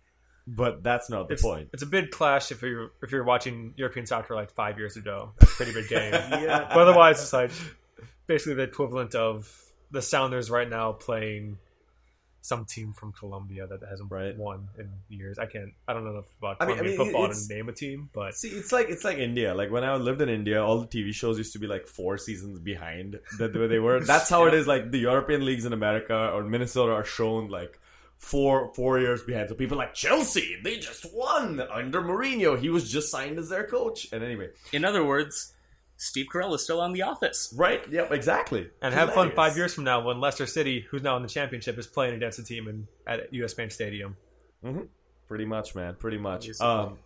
[0.48, 1.70] but that's not the It's, point.
[1.74, 5.34] it's a big clash if you're if you're watching European soccer like five years ago.
[5.42, 6.14] It's a pretty big game.
[6.46, 6.70] Yeah.
[6.70, 7.52] But otherwise, it's like
[8.28, 9.52] basically the equivalent of
[9.92, 11.58] the Sounders right now playing
[12.42, 14.36] some team from Colombia that hasn't Right.
[14.38, 15.38] won in years.
[15.38, 15.74] I can't.
[15.88, 18.10] I don't know enough about I mean- I mean, football it's- to name a team,
[18.14, 19.54] but See, it's like it's like India.
[19.54, 22.18] Like when I lived in India, all the TV shows used to be like four
[22.18, 24.00] seasons behind that way they were.
[24.14, 24.68] That's how it is.
[24.68, 27.80] Like the European leagues in America or Minnesota are shown like
[28.18, 29.50] four four years behind.
[29.50, 32.60] So people like Chelsea, they just won under Mourinho.
[32.60, 34.08] He was just signed as their coach.
[34.12, 35.54] And anyway, in other words
[36.02, 37.88] steve carell is still on the office right?
[37.92, 38.70] Yep, exactly.
[38.82, 41.78] and have fun five years from now when Leicester City, who's now in the championship,
[41.78, 44.16] is playing against a team in at US Bank Stadium.
[45.28, 45.96] Pretty much, man.
[46.00, 46.50] Pretty much.
[46.60, 46.98] Um,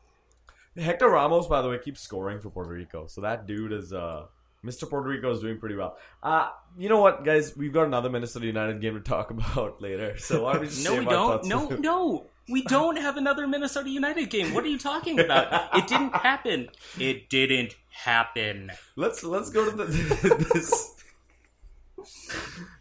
[0.78, 3.08] Hector Ramos, by the way, keeps scoring for Puerto Rico.
[3.08, 4.26] So that dude is uh,
[4.66, 4.90] Mr.
[4.90, 5.98] Puerto Rico is doing pretty well.
[6.22, 7.56] Uh, you know what, guys?
[7.56, 10.18] We've got another Minnesota United game to talk about later.
[10.18, 13.48] So why don't we just no we don't no for- no we don't have another
[13.48, 16.68] minnesota united game what are you talking about it didn't happen
[17.00, 19.86] it didn't happen Let's let's go to the
[20.54, 20.96] this.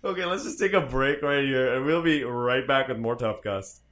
[0.05, 3.15] Okay, let's just take a break right here, and we'll be right back with more
[3.15, 3.83] Tough Cast.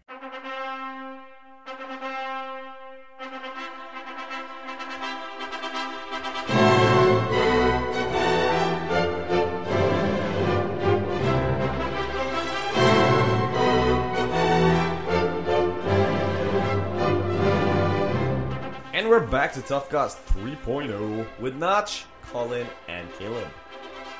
[19.50, 23.48] Back to Tough Cast 3.0 with Notch, Colin, and Caleb.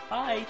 [0.09, 0.45] hi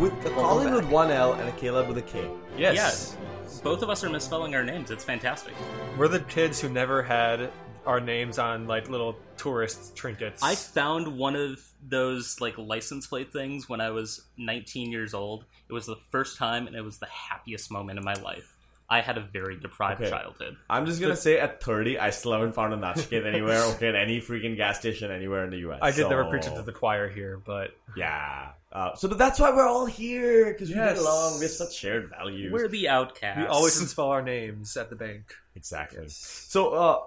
[0.00, 2.28] With a Colin with one L and a Caleb with a K.
[2.58, 2.74] Yes.
[2.74, 3.60] Yes.
[3.60, 5.54] both of us are misspelling our names it's fantastic
[5.96, 7.52] We're the kids who never had
[7.86, 10.42] our names on like little tourist trinkets.
[10.42, 15.44] I found one of those like license plate things when I was 19 years old.
[15.68, 18.54] It was the first time, and it was the happiest moment in my life.
[18.92, 20.10] I had a very deprived Okay.
[20.10, 20.56] childhood.
[20.68, 23.88] I'm just gonna say at 30, I still haven't found a Notch kid anywhere, okay,
[23.88, 25.78] at any freaking gas station anywhere in the US.
[25.80, 28.48] I did never so- preach it to the choir here, but Yeah.
[28.72, 30.94] Uh, so, but that's why we're all here, because we Yes.
[30.94, 31.38] get along.
[31.38, 32.52] We have such shared values.
[32.52, 33.38] We're the outcasts.
[33.40, 35.34] we always misspell our names at the bank.
[35.56, 36.04] Exactly.
[36.08, 37.00] So, uh,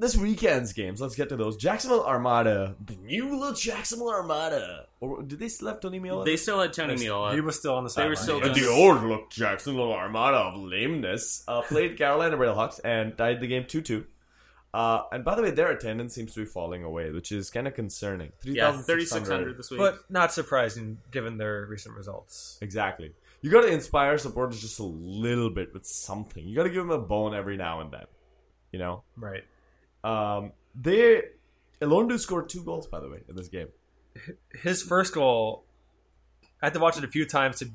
[0.00, 1.56] this weekend's games, let's get to those.
[1.56, 4.86] Jacksonville Armada, the new little Jacksonville Armada.
[5.00, 6.24] Or did they still have Tony Meola?
[6.24, 7.34] They still had Tony Meola.
[7.34, 10.54] He was still on the They were still And the old look Jacksonville Armada of
[10.60, 14.06] lameness uh, played Carolina Railhawks and tied the game 2 2.
[14.72, 17.66] Uh, and by the way, their attendance seems to be falling away, which is kind
[17.66, 18.32] of concerning.
[18.44, 19.56] yeah, 3,600.
[19.56, 19.80] 3,600 this week.
[19.80, 22.56] but not surprising given their recent results.
[22.62, 23.12] Exactly.
[23.42, 26.46] You got to inspire supporters just a little bit with something.
[26.46, 28.04] You got to give them a bone every now and then.
[28.70, 29.02] You know?
[29.16, 29.42] Right.
[30.04, 31.22] Um, they.
[31.80, 33.68] Elondu scored two goals, by the way, in this game.
[34.62, 35.64] His first goal,
[36.62, 37.70] I had to watch it a few times to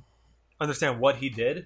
[0.61, 1.65] understand what he did.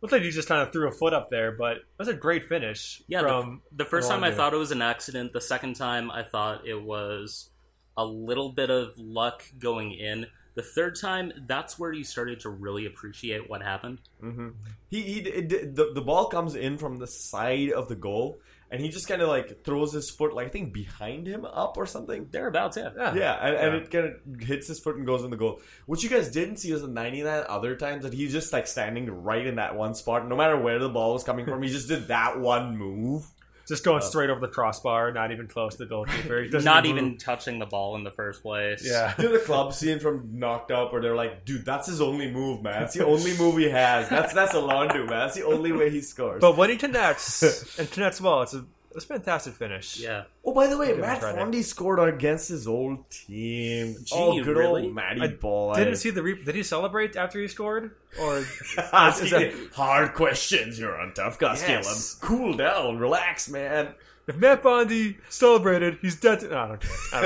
[0.00, 2.44] Looks like he just kind of threw a foot up there, but that's a great
[2.48, 3.02] finish.
[3.08, 5.32] Yeah, the- from The first time I thought it was an accident.
[5.34, 7.50] The second time I thought it was
[7.96, 10.26] a little bit of luck going in.
[10.54, 13.98] The third time, that's where you started to really appreciate what happened.
[14.20, 14.48] hmm
[14.88, 18.38] He he it, the the ball comes in from the side of the goal,
[18.70, 21.76] and he just kind of like throws his foot like I think behind him up
[21.76, 22.28] or something.
[22.30, 22.90] Thereabouts, yeah.
[22.96, 23.14] Yeah.
[23.14, 23.80] Yeah, and, and Yeah.
[23.80, 25.60] it kind of hits his foot and goes in the goal.
[25.86, 29.08] What you guys didn't see was the 99 other times that he's just like standing
[29.22, 30.28] right in that one spot.
[30.28, 33.26] No matter where the ball was coming from, he just did that one move.
[33.66, 36.46] Just going straight over the crossbar, not even close to the goalkeeper.
[36.48, 36.86] Doesn't move.
[36.86, 38.86] even touching the ball in the first place.
[38.86, 39.12] Yeah.
[39.18, 42.30] You know the club scene from Knocked Up where they're like, dude, that's his only
[42.30, 42.80] move, man.
[42.80, 44.08] That's the only move he has.
[44.08, 45.08] That's that's a Alonso, man.
[45.08, 46.40] That's the only way he scores.
[46.40, 48.64] But when he connects and connects well, it's a
[48.96, 50.00] it's a fantastic finish.
[50.00, 50.24] Yeah.
[50.44, 51.38] oh, by the way, Matt credit.
[51.38, 53.94] Fondy scored against his old team.
[54.04, 54.84] Gee, oh, good really?
[54.84, 55.74] old Matty I Ball.
[55.74, 58.44] Didn't see the re- did he celebrate after he scored or
[58.92, 60.78] Asking Is that- hard questions.
[60.78, 62.14] You're on tough guys, Yes.
[62.14, 62.28] Caleb.
[62.28, 63.94] Cool down, relax, man.
[64.26, 66.40] if Matt Fondy celebrated, he's dead.
[66.40, 66.90] To- no, I don't care.
[67.12, 67.20] I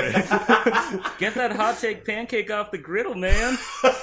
[0.91, 1.09] don't know.
[1.19, 3.57] Get that hot take pancake off the griddle, man.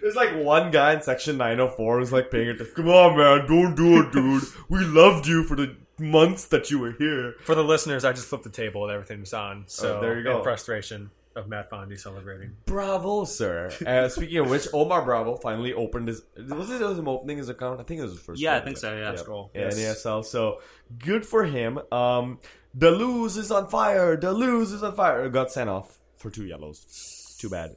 [0.00, 2.72] There's like one guy in section 904 who's like paying attention.
[2.76, 4.44] Come on, man, don't do it, dude.
[4.68, 7.34] We loved you for the months that you were here.
[7.44, 9.64] For the listeners, I just flipped the table and everything was on.
[9.66, 10.38] So Oh, there you go.
[10.38, 12.56] In frustration of Matt Fondy celebrating.
[12.66, 13.70] Bravo, sir.
[13.86, 16.22] Uh, speaking of which, Omar Bravo finally opened his.
[16.36, 17.80] Was it him opening his account?
[17.80, 18.40] I think it was his first.
[18.40, 19.00] Yeah, I think so, yeah.
[19.00, 19.78] Yeah, First goal, Yeah, yes.
[19.78, 20.24] in ESL.
[20.24, 20.60] So
[20.98, 21.78] good for him.
[21.92, 22.38] Um,
[22.76, 24.16] Deleuze is on fire.
[24.16, 25.28] Deleuze is on fire.
[25.28, 27.36] Got sent off for two yellows.
[27.40, 27.76] Too bad.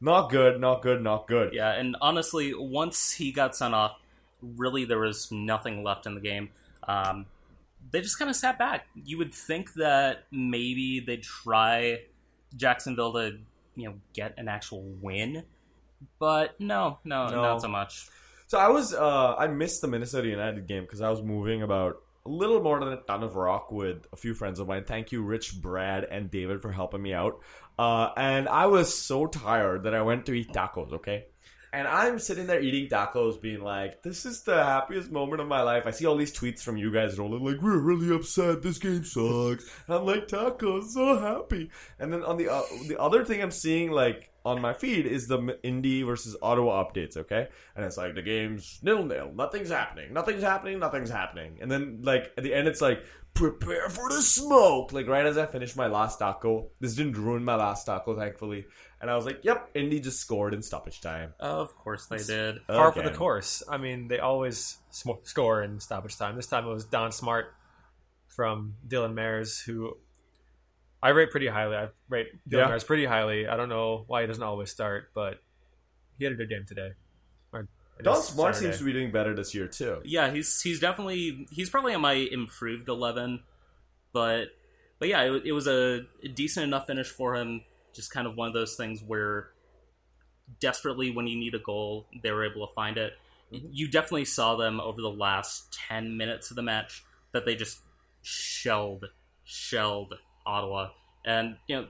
[0.00, 0.60] Not good.
[0.60, 1.02] Not good.
[1.02, 1.52] Not good.
[1.54, 3.96] Yeah, and honestly, once he got sent off,
[4.42, 6.50] really there was nothing left in the game.
[6.86, 7.26] Um,
[7.90, 8.86] they just kind of sat back.
[8.94, 12.00] You would think that maybe they'd try
[12.56, 13.38] Jacksonville to,
[13.76, 15.44] you know, get an actual win,
[16.18, 17.42] but no, no, No.
[17.42, 18.08] not so much.
[18.46, 21.96] So I was uh I missed the Minnesota United game because I was moving about
[22.24, 24.84] a little more than a ton of rock with a few friends of mine.
[24.84, 27.40] Thank you, Rich, Brad, and David for helping me out.
[27.78, 30.92] Uh, and I was so tired that I went to eat tacos.
[30.94, 31.26] Okay.
[31.72, 35.62] And I'm sitting there eating tacos, being like, "This is the happiest moment of my
[35.62, 38.62] life." I see all these tweets from you guys rolling, like, "We're really upset.
[38.62, 42.98] This game sucks." And I'm like, "Tacos, so happy." And then on the uh, the
[42.98, 47.16] other thing I'm seeing, like on my feed, is the Indy versus Ottawa updates.
[47.16, 51.58] Okay, and it's like the game's nil nil, nothing's happening, nothing's happening, nothing's happening.
[51.60, 55.38] And then like at the end, it's like, "Prepare for the smoke!" Like right as
[55.38, 58.66] I finished my last taco, this didn't ruin my last taco, thankfully.
[59.00, 62.66] And I was like, "Yep, Indy just scored in stoppage time." Of course they did.
[62.66, 63.62] Par for the course.
[63.68, 66.36] I mean, they always sm- score in stoppage time.
[66.36, 67.54] This time it was Don Smart
[68.26, 69.96] from Dylan Mares, who
[71.02, 71.76] I rate pretty highly.
[71.76, 72.78] I rate Dylan Yeah.
[72.86, 73.46] Pretty highly.
[73.46, 75.40] I don't know why he doesn't always start, but
[76.18, 76.92] he had a good game today.
[77.52, 77.68] Or
[78.02, 78.72] Don Smart Saturday.
[78.72, 80.00] seems to be doing better this year too.
[80.04, 83.44] Yeah, he's he's definitely he's probably on my improved eleven,
[84.12, 84.48] but
[84.98, 86.02] but yeah, it, it was a
[86.34, 87.62] decent enough finish for him.
[87.94, 89.50] Just kind of one of those things where
[90.60, 93.12] desperately when you need a goal, they were able to find it.
[93.52, 93.68] Mm-hmm.
[93.70, 97.80] You definitely saw them over the last ten minutes of the match that they just
[98.22, 99.06] shelled
[99.44, 100.14] shelled
[100.48, 100.90] Ottawa,
[101.24, 101.86] and you know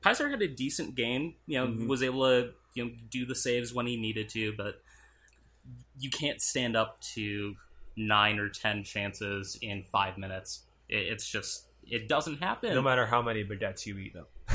[0.00, 1.34] Peiser had a decent game.
[1.46, 1.86] You know, Mhm.
[1.86, 4.82] was able to you know do the saves when he needed to, but
[5.98, 7.56] you can't stand up to
[7.96, 10.64] nine or ten chances in five minutes.
[10.88, 12.74] It, it's just it doesn't happen.
[12.74, 14.14] No matter how many baguettes you eat.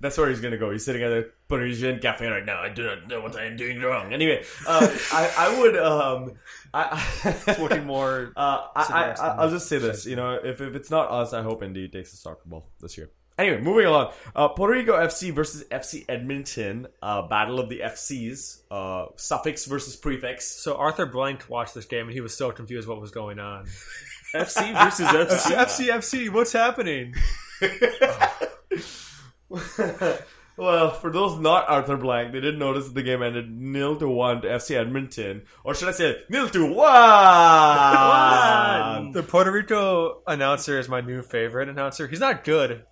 [0.00, 0.70] That's where he's gonna go.
[0.70, 2.60] He's sitting at a Parisian cafe right now.
[2.60, 4.12] I do not know what I am doing wrong.
[4.12, 6.32] Anyway, uh, I, I would um,
[6.72, 8.32] I, Looking more.
[8.40, 10.06] Uh, I, I, I, I'll just say this.
[10.06, 12.96] You know, if, if it's not us, I hope Indy takes the soccer ball this
[12.96, 13.10] year.
[13.38, 14.12] Anyway, moving along.
[14.34, 16.86] Uh, Puerto Rico FC versus FC Edmonton.
[17.02, 18.62] Uh, battle of the FCs.
[18.70, 20.46] Uh, suffix versus prefix.
[20.46, 23.64] So Arthur Blank watched this game and he was so confused what was going on.
[24.34, 25.56] FC versus FC.
[25.56, 27.14] FC, FC, what's happening?
[30.56, 34.08] well, for those not Arthur Blank, they didn't notice that the game ended nil to
[34.08, 36.76] one to FC Edmonton, or should I say nil to one?
[39.12, 42.06] The Puerto Rico announcer is my new favorite announcer.
[42.06, 42.84] He's not good.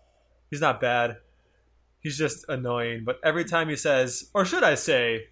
[0.50, 1.18] He's not bad.
[2.00, 3.04] He's just annoying.
[3.04, 5.26] But every time he says, or should I say,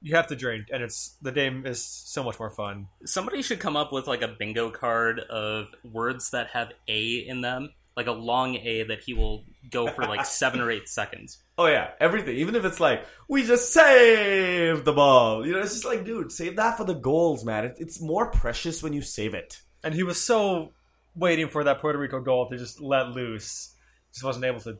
[0.00, 2.88] you have to drink, and it's the game is so much more fun.
[3.04, 7.40] Somebody should come up with like a bingo card of words that have A in
[7.40, 11.38] them, like a long A that he will go for like seven or eight seconds.
[11.58, 12.36] Oh yeah, everything.
[12.36, 16.30] Even if it's like we just saved the ball, you know, it's just like, dude,
[16.30, 17.74] save that for the goals, man.
[17.78, 19.60] It's more precious when you save it.
[19.82, 20.72] And he was so
[21.14, 23.72] waiting for that Puerto Rico goal to just let loose.
[24.12, 24.78] Just wasn't able to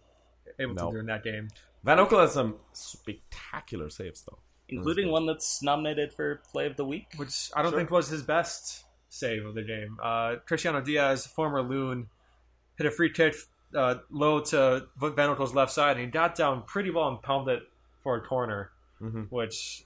[0.58, 0.86] able No.
[0.90, 1.48] to do in that game.
[1.84, 4.38] Van Oekel has some spectacular saves, though.
[4.68, 7.06] including one that's nominated for Play of the Week.
[7.16, 7.78] which I don't Sure.
[7.78, 9.96] think was his best save of the game.
[10.02, 12.08] Uh, Cristiano Dias, former loon,
[12.76, 13.34] hit a free kick
[13.74, 17.58] uh, low to Van Oekel's left side, and he got down pretty well and pounded
[17.58, 17.68] it
[18.02, 18.70] for a corner,
[19.02, 19.30] Mhm.
[19.30, 19.84] which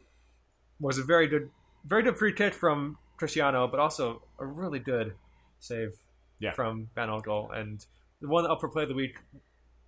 [0.79, 1.50] was a very good,
[1.85, 5.16] very good free kick from Cristiano, but also a really good
[5.59, 5.98] save
[6.38, 6.53] Yeah.
[6.53, 7.53] from Van Oekel.
[7.57, 7.85] And
[8.20, 9.18] the one up for play of the week,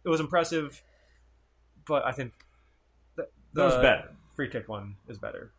[0.04, 0.82] it was impressive,
[1.86, 2.32] but I think
[3.16, 4.16] the, That was the better.
[4.34, 5.52] free kick one is better.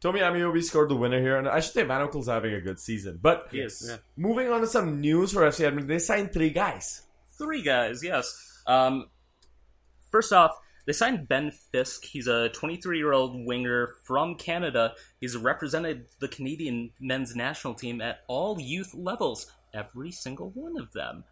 [0.00, 2.80] Tomi Ameobi scored the winner here, and I should say Van Oekel's having a good
[2.80, 3.18] season.
[3.20, 3.84] But Yes.
[3.86, 3.96] Yeah.
[4.16, 7.02] moving on to some news for FC Edmonton, they signed three guys.
[7.36, 8.62] Three guys, yes.
[8.66, 9.08] Um,
[10.10, 10.52] first off,
[10.86, 12.04] they signed Ben Fisk.
[12.04, 14.94] He's a 23 year old winger from Canada.
[15.20, 20.92] He's represented the Canadian men's national team at all youth levels, every single one of
[20.92, 21.24] them.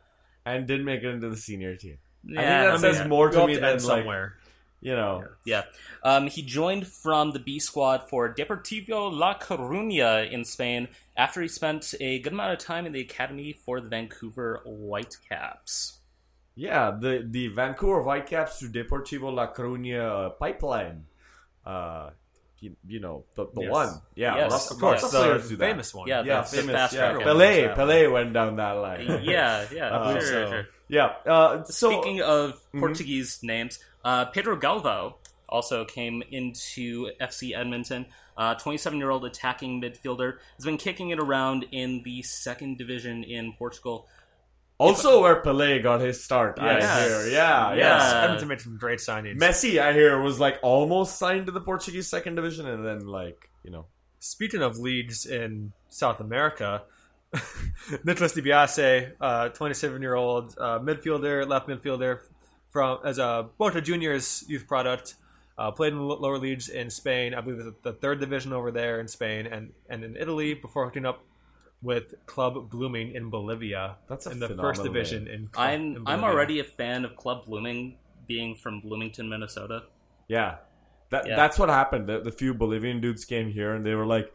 [0.45, 1.99] and didn't make it into the senior team.
[2.25, 4.37] Yeah, I think that I says mean, more to me than end like somewhere.
[4.81, 5.25] You know.
[5.45, 5.65] Yeah.
[6.03, 11.49] Um, he joined from the B squad for Deportivo La Coruña in Spain after he
[11.49, 15.99] spent a good amount of time in the academy for the Vancouver Whitecaps.
[16.55, 21.07] Yeah, the the Vancouver Whitecaps to Deportivo La Coruña pipeline.
[21.65, 22.11] Uh,
[22.61, 23.71] you, you know the, the Yes.
[23.71, 23.89] one.
[24.15, 25.03] Yeah, Yes, lots of course.
[25.05, 26.09] of the players famous one.
[26.09, 26.75] Yeah, Yeah, the, the famous.
[26.75, 29.21] fast yeah, track Pelé, Pelé went down that line.
[29.23, 30.67] Yeah, yeah, Uh, sure, so- sure.
[30.89, 31.13] Yeah.
[31.27, 32.81] Uh, so Speaking of Mhm.
[32.81, 35.15] Portuguese names, uh, Pedro Galvo
[35.49, 38.07] also came into FC Edmonton.
[38.61, 43.53] 27 year old attacking midfielder has been kicking it around in the second division in
[43.55, 44.07] Portugal.
[44.79, 46.59] Also where Pelé got his start.
[46.59, 47.09] I Yes.
[47.09, 47.33] hear.
[47.33, 47.75] Yeah, Yeah.
[47.77, 48.23] Yes, yeah.
[48.25, 49.39] Edmonton made some great signings.
[49.39, 53.51] Messi, I hear, was like almost signed to the Portuguese second division, and then like
[53.65, 53.87] you know,
[54.21, 56.83] Speaking of leagues in South America,
[58.05, 62.21] Nicolas DiBiase, uh, 27-year-old uh, midfielder, left midfielder,
[62.71, 65.15] from as a Boca Juniors youth product,
[65.57, 67.33] uh, played in the lower leagues in Spain.
[67.35, 70.85] I believe it's the third division over there in Spain and, and in Italy before
[70.85, 71.23] hooking up
[71.83, 73.97] with Club Blooming in Bolivia.
[74.09, 75.35] That's a in the first division name.
[75.35, 79.85] in, Club- I'm I'm already a fan of Club Blooming, being from Bloomington, Minnesota.
[80.29, 80.57] yeah,
[81.11, 81.37] that Yeah.
[81.37, 82.09] that's what happened.
[82.09, 84.33] The, the few Bolivian dudes came here, and they were like.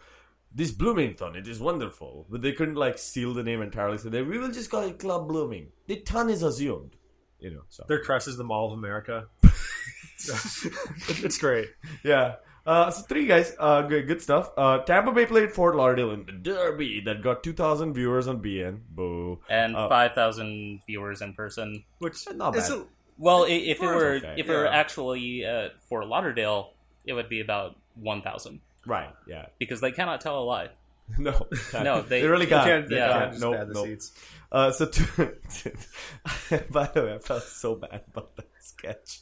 [0.55, 4.21] This Bloomington, it is wonderful, but they couldn't like seal the name entirely, so they
[4.21, 5.69] we will just call it Club Blooming.
[5.87, 6.95] The ton is assumed,
[7.39, 7.63] you know.
[7.69, 9.25] So Their crest is the Mall of America.
[10.23, 11.69] it's great.
[12.03, 12.35] Yeah.
[12.65, 14.51] Uh, so three guys, uh, good, good stuff.
[14.55, 18.79] Uh, Tampa Bay played Fort Lauderdale in the Derby that got 2,000 viewers on beIN.
[18.89, 19.39] Boo.
[19.49, 19.89] And Oh.
[19.89, 21.83] 5,000 viewers in person.
[21.99, 22.71] Which Not bad.
[22.71, 22.85] a-
[23.17, 26.71] Well, i- if it were okay, if it were actually uh, Fort Lauderdale,
[27.05, 29.13] it would be about 1,000 Right.
[29.27, 29.47] Yeah.
[29.59, 30.69] because they cannot tell a lie.
[31.17, 31.47] No.
[31.73, 32.65] No, they- really can't.
[32.65, 33.41] can't, They yeah, can't can't.
[33.41, 34.13] Nope, the seats.
[34.53, 35.05] Uh, so, two,
[36.71, 39.19] by the way, I felt so bad about that sketch.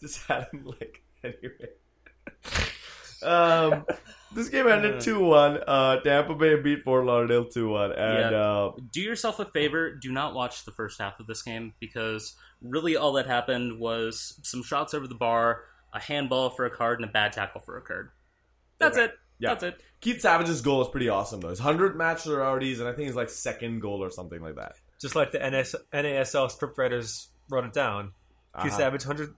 [0.00, 1.70] Just had him like anyway.
[3.22, 3.84] Um,
[4.34, 5.58] this game ended two one.
[5.66, 8.38] Uh, Tampa Bay beat Fort Lauderdale two one, and Yeah.
[8.38, 12.36] uh, Do yourself a favor, do not watch the first half of this game because
[12.60, 17.00] really all that happened was some shots over the bar, a handball for a card,
[17.00, 18.10] and a bad tackle for a card.
[18.78, 19.12] That's it.
[19.38, 19.50] Yeah.
[19.50, 19.82] That's it.
[20.00, 21.48] Keith Savage's goal is pretty awesome though.
[21.48, 24.74] His hundred match sororities, and I think it's like second goal or something like that.
[25.00, 28.12] Just like the NS, NASL scriptwriters wrote it down.
[28.62, 28.78] Keith Uh-huh.
[28.78, 29.34] Savage, 100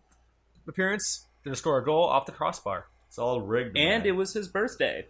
[0.69, 2.87] appearance, going to score a goal off the crossbar.
[3.09, 3.77] It's all rigged.
[3.77, 4.07] And man.
[4.07, 5.07] it was his birthday.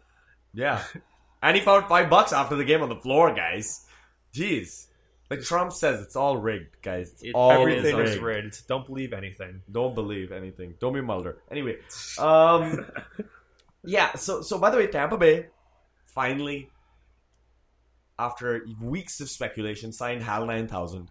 [0.54, 0.82] yeah,
[1.42, 3.84] and he found five bucks after the game on the floor, guys.
[4.34, 4.86] Jeez,
[5.30, 7.10] like Trump says, it's all rigged, guys.
[7.12, 8.08] It's It- all Everything rigged.
[8.10, 8.66] is rigged.
[8.68, 9.62] Don't believe anything.
[9.70, 10.74] Don't believe anything.
[10.80, 11.38] Don't be Mulder.
[11.50, 11.78] Anyway,
[12.18, 12.86] um,
[13.84, 14.14] yeah.
[14.14, 15.46] So, so by the way, Tampa Bay
[16.06, 16.70] finally,
[18.18, 21.08] after weeks of speculation, signed Hal Nine Thousand,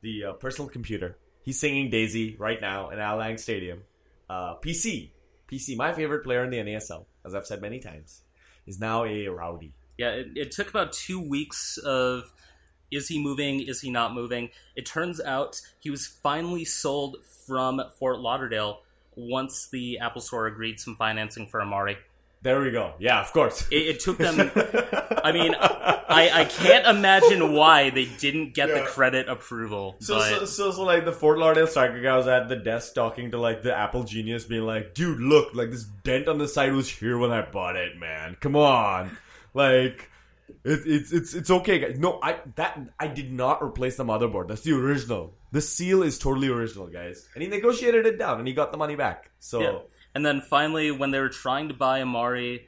[0.00, 1.16] the uh, personal computer.
[1.42, 3.82] He's singing Daisy right now in Al Lang Stadium.
[4.28, 5.10] Uh, PC,
[5.50, 8.22] PC, my favorite player in the NASL, as I've said many times,
[8.66, 9.74] is now a rowdy.
[9.98, 12.32] Yeah, it, it took about two weeks of
[12.90, 14.50] is he moving, is he not moving?
[14.76, 18.80] It turns out he was finally sold from Fort Lauderdale
[19.16, 21.96] once the Apple Store agreed some financing for Amauri.
[22.44, 22.92] There we go.
[22.98, 23.66] Yeah, of course.
[23.70, 24.38] It, it took them.
[25.24, 29.96] I mean, I, I can't imagine why they didn't get the credit approval.
[30.00, 32.94] So, but so, so, so, like the Fort Lauderdale striker guy was at the desk
[32.94, 36.46] talking to like the Apple genius, being like, "Dude, look, like this dent on the
[36.46, 38.36] side was here when I bought it, man.
[38.40, 39.16] Come on,
[39.54, 40.10] like."
[40.62, 41.98] It, it's it's it's okay, guys.
[41.98, 44.48] No, I that I did not replace the motherboard.
[44.48, 45.34] That's the original.
[45.52, 47.26] The seal is totally original, guys.
[47.34, 49.30] And he negotiated it down, and he got the money back.
[49.40, 49.78] So Yeah.
[50.14, 52.62] And then finally, when they were trying to buy Amauri,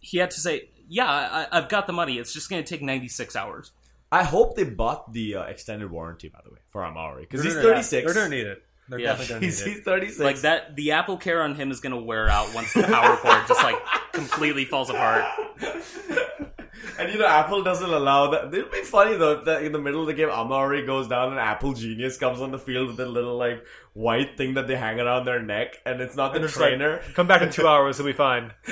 [0.00, 2.18] he had to say, "Yeah, I, I've got the money.
[2.18, 3.72] It's just going to take 96 hours."
[4.10, 7.54] I hope they bought the uh, extended warranty, by the way, for Amauri because he's
[7.54, 8.06] thirty six.
[8.06, 8.62] They're going to need it.
[8.88, 9.08] They're Yeah.
[9.08, 9.84] definitely gonna He's, need he's it.
[9.84, 10.18] 36.
[10.20, 13.42] Like that, the Apple Care on him is gonna wear out once the power cord
[13.46, 13.76] just like
[14.14, 15.26] completely falls apart.
[16.98, 18.52] And you know, Apple doesn't allow that.
[18.52, 21.38] It'd be funny though that in the middle of the game, Amauri goes down and
[21.38, 24.98] Apple Genius comes on the field with a little like white thing that they hang
[25.00, 27.00] around their neck, and it's not the And it's like, trainer.
[27.14, 28.52] Come back in two hours, it'll be fine.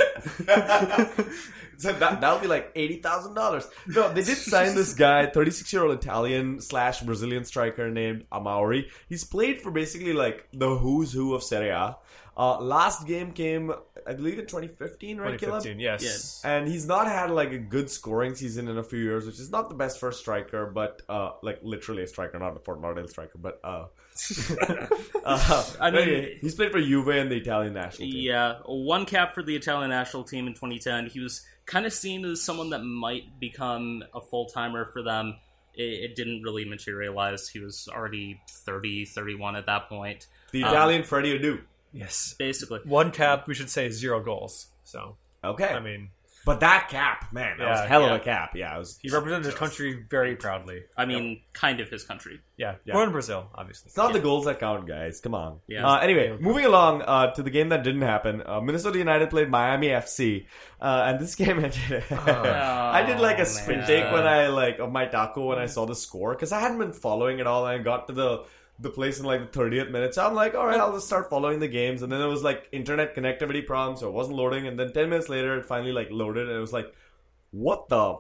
[1.78, 3.68] so that that'll be like eighty thousand dollars.
[3.86, 8.24] No, they did sign this guy, thirty six year old Italian slash Brazilian striker named
[8.32, 8.86] Amauri.
[9.08, 11.96] He's played for basically like the who's who of Serie A.
[12.36, 13.72] Uh, last game came,
[14.06, 15.62] I believe, in 2015, right, Caleb?
[15.62, 16.40] 2015, yes.
[16.44, 19.50] And he's not had like a good scoring season in a few years, which is
[19.50, 22.80] not the best for a striker, but uh, like literally a striker, not a Fort
[22.80, 23.86] Lauderdale striker, but uh,
[25.24, 28.20] uh I mean- anyway, he's played for Juve and the Italian national team.
[28.20, 31.06] Yeah, one cap for the Italian national team in 2010.
[31.06, 35.36] He was kind of seen as someone that might become a full timer for them.
[35.74, 37.48] It, it didn't really materialize.
[37.48, 40.26] He was already 30, 31 at that point.
[40.52, 41.60] The Um, Italian Freddie Adu.
[41.96, 42.34] Yes.
[42.38, 44.66] Basically, One cap, we should say zero goals.
[44.84, 46.10] So, Okay, I mean,
[46.44, 48.16] but that cap, man, that Yeah, was hell of yeah.
[48.16, 48.50] a cap.
[48.54, 48.98] Yeah, it was.
[49.02, 50.82] he represented his country very proudly.
[50.96, 52.40] I mean, kind of his country.
[52.56, 52.76] Yeah.
[52.84, 52.94] Yeah.
[52.94, 53.88] Born in Brazil, obviously.
[53.88, 55.20] It's not the goals that count, guys.
[55.20, 55.58] Come on.
[55.66, 55.84] Yeah.
[55.86, 58.42] Uh, anyway, moving along uh, to the game that didn't happen.
[58.46, 60.46] Uh, Minnesota United played Miami FC,
[60.80, 62.04] uh, and this game ended.
[62.12, 63.86] I did like a spin man.
[63.86, 66.78] take when I like of my taco when I saw the score because I hadn't
[66.78, 68.44] been following it all, and I got to the
[68.78, 70.14] the place in like the 30th minute.
[70.14, 72.42] So I'm like, all right, I'll just start following the games, and then it was
[72.42, 75.92] like internet connectivity problems, so it wasn't loading, and then 10 minutes later, it finally
[75.92, 76.92] like loaded, and it was like,
[77.52, 78.18] what the.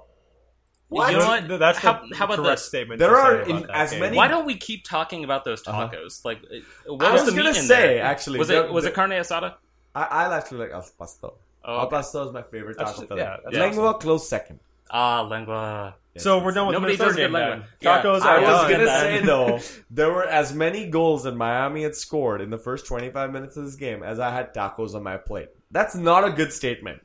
[0.88, 1.10] What?
[1.12, 1.58] You know what?
[1.58, 2.66] That's How- the how about correct this?
[2.68, 3.00] statement.
[3.00, 4.00] There to are say about in that as game.
[4.00, 5.88] many- Why don't we keep talking about those Uh-huh.
[5.88, 6.24] tacos?
[6.24, 8.04] Like, uh, what I was was the gonna meat in say, there?
[8.04, 9.54] actually, was there- it was there- it carne asada?
[9.96, 11.30] I, I actually like al pastor.
[11.64, 11.96] Oh, Al okay.
[11.96, 13.20] pastor is my favorite taco That's- fillet.
[13.20, 14.60] yeah, that's Lengua close second.
[14.88, 15.96] Ah, lengua.
[16.18, 17.50] So we're done with Nobody the Minnesota does good game then.
[17.50, 17.68] lengua.
[17.80, 18.02] Yeah.
[18.02, 19.60] Tacos I was gonna say though,
[19.90, 23.64] there were as many goals that Miami had scored in the first 25 minutes of
[23.64, 25.48] this game as I had tacos on my plate.
[25.70, 27.02] That's not a good statement.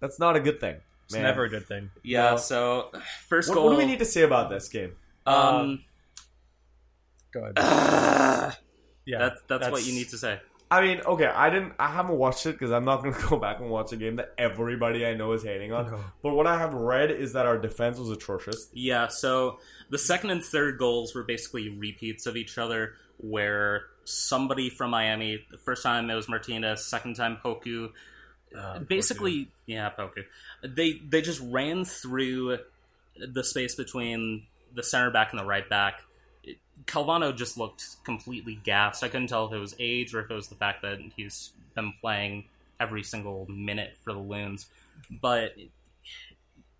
[0.00, 0.76] That's not a good thing.
[1.06, 1.90] It's never a good thing.
[2.02, 2.30] Yeah.
[2.32, 2.36] No.
[2.38, 2.90] So
[3.28, 3.64] first What, goal.
[3.66, 4.94] what do we need to say about this game?
[5.24, 5.84] Um,
[7.32, 7.54] Go ahead.
[7.56, 8.58] Ah.
[9.08, 10.40] Yeah, that's, that's what you need to say.
[10.70, 13.36] I mean, okay, I didn't, I haven't watched it because I'm not going to go
[13.36, 15.90] back and watch a game that everybody I know is hating on.
[15.90, 16.00] No.
[16.22, 18.68] But what I have read is that our defense was atrocious.
[18.72, 19.58] Yeah, so
[19.90, 25.44] the second and third goals were basically repeats of each other, where somebody from Miami,
[25.50, 27.90] the first time it was Martinez, second time Poku,
[28.56, 30.24] Uh, basically, yeah, Poku.
[30.62, 32.58] They they just ran through
[33.16, 36.02] the space between the center back and the right back.
[36.76, 39.02] It- Calvano just looked completely gassed.
[39.02, 41.52] I couldn't tell if it was age or if it was the fact that he's
[41.74, 42.44] been playing
[42.78, 44.66] every single minute for the Loons.
[45.10, 45.52] But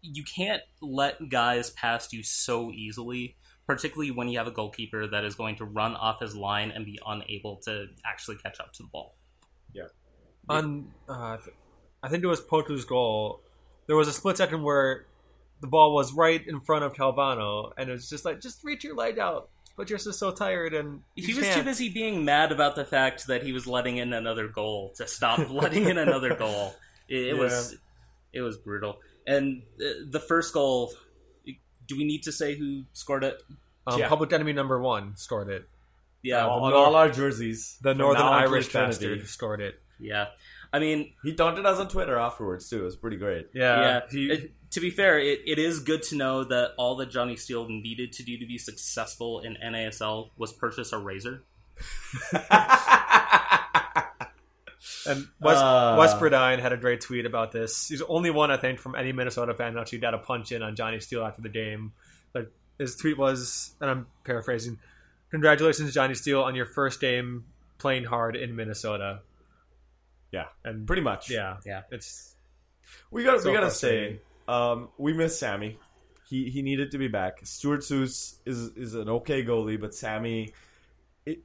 [0.02, 3.36] you can't let guys past you so easily,
[3.66, 6.84] particularly when you have a goalkeeper that is going to run off his line and
[6.84, 9.16] be unable to actually catch up to the ball.
[9.72, 9.88] Yeah.
[10.48, 11.38] On uh,
[12.02, 13.40] I think it was Poku's goal.
[13.86, 15.06] There was a split second where
[15.60, 18.84] the ball was right in front of Calvano, and it was just like, just reach
[18.84, 21.64] your leg out, but you're just so tired, and you He was too can't.
[21.66, 25.38] busy being mad about the fact that he was letting in another goal to stop
[25.50, 26.74] letting in another goal.
[27.08, 27.76] It, it was
[28.32, 28.98] it was brutal.
[29.26, 30.92] And uh, the first goal,
[31.86, 33.42] do we need to say who scored it?
[33.86, 34.08] Um, Yeah.
[34.08, 35.68] Public enemy number one scored it.
[36.22, 37.76] Yeah, on the all Nor- our jerseys.
[37.82, 39.06] The Northern Irish eternity.
[39.08, 39.80] bastard scored it.
[40.00, 40.26] yeah.
[40.76, 42.80] I mean, He taunted us on Twitter afterwards too.
[42.80, 43.48] It was pretty great.
[43.54, 44.00] Yeah, yeah.
[44.10, 47.36] he- it- to be fair, it, it is good to know that all that Johnny
[47.36, 51.42] Steele needed to do to be successful in NASL was purchase a razor.
[55.08, 55.96] And West, Uh.
[55.98, 57.88] Wes Burdine had a great tweet about this.
[57.88, 60.50] He's the only one, I think, from any Minnesota fan who actually got a punch
[60.52, 61.92] in on Johnny Steele after the game.
[62.34, 64.78] Like his tweet was, and I'm paraphrasing:
[65.30, 67.44] "Congratulations, Johnny Steele, on your first game
[67.78, 69.20] playing hard in Minnesota."
[70.36, 71.30] Yeah, and pretty much.
[71.30, 71.82] yeah, Yeah.
[71.90, 72.36] it's
[73.10, 75.78] We got So we gotta say, um, we miss Sammy.
[76.28, 77.38] He he needed to be back.
[77.44, 80.52] Stuart Seuss is is an okay goalie, but Sammy,
[81.24, 81.38] it,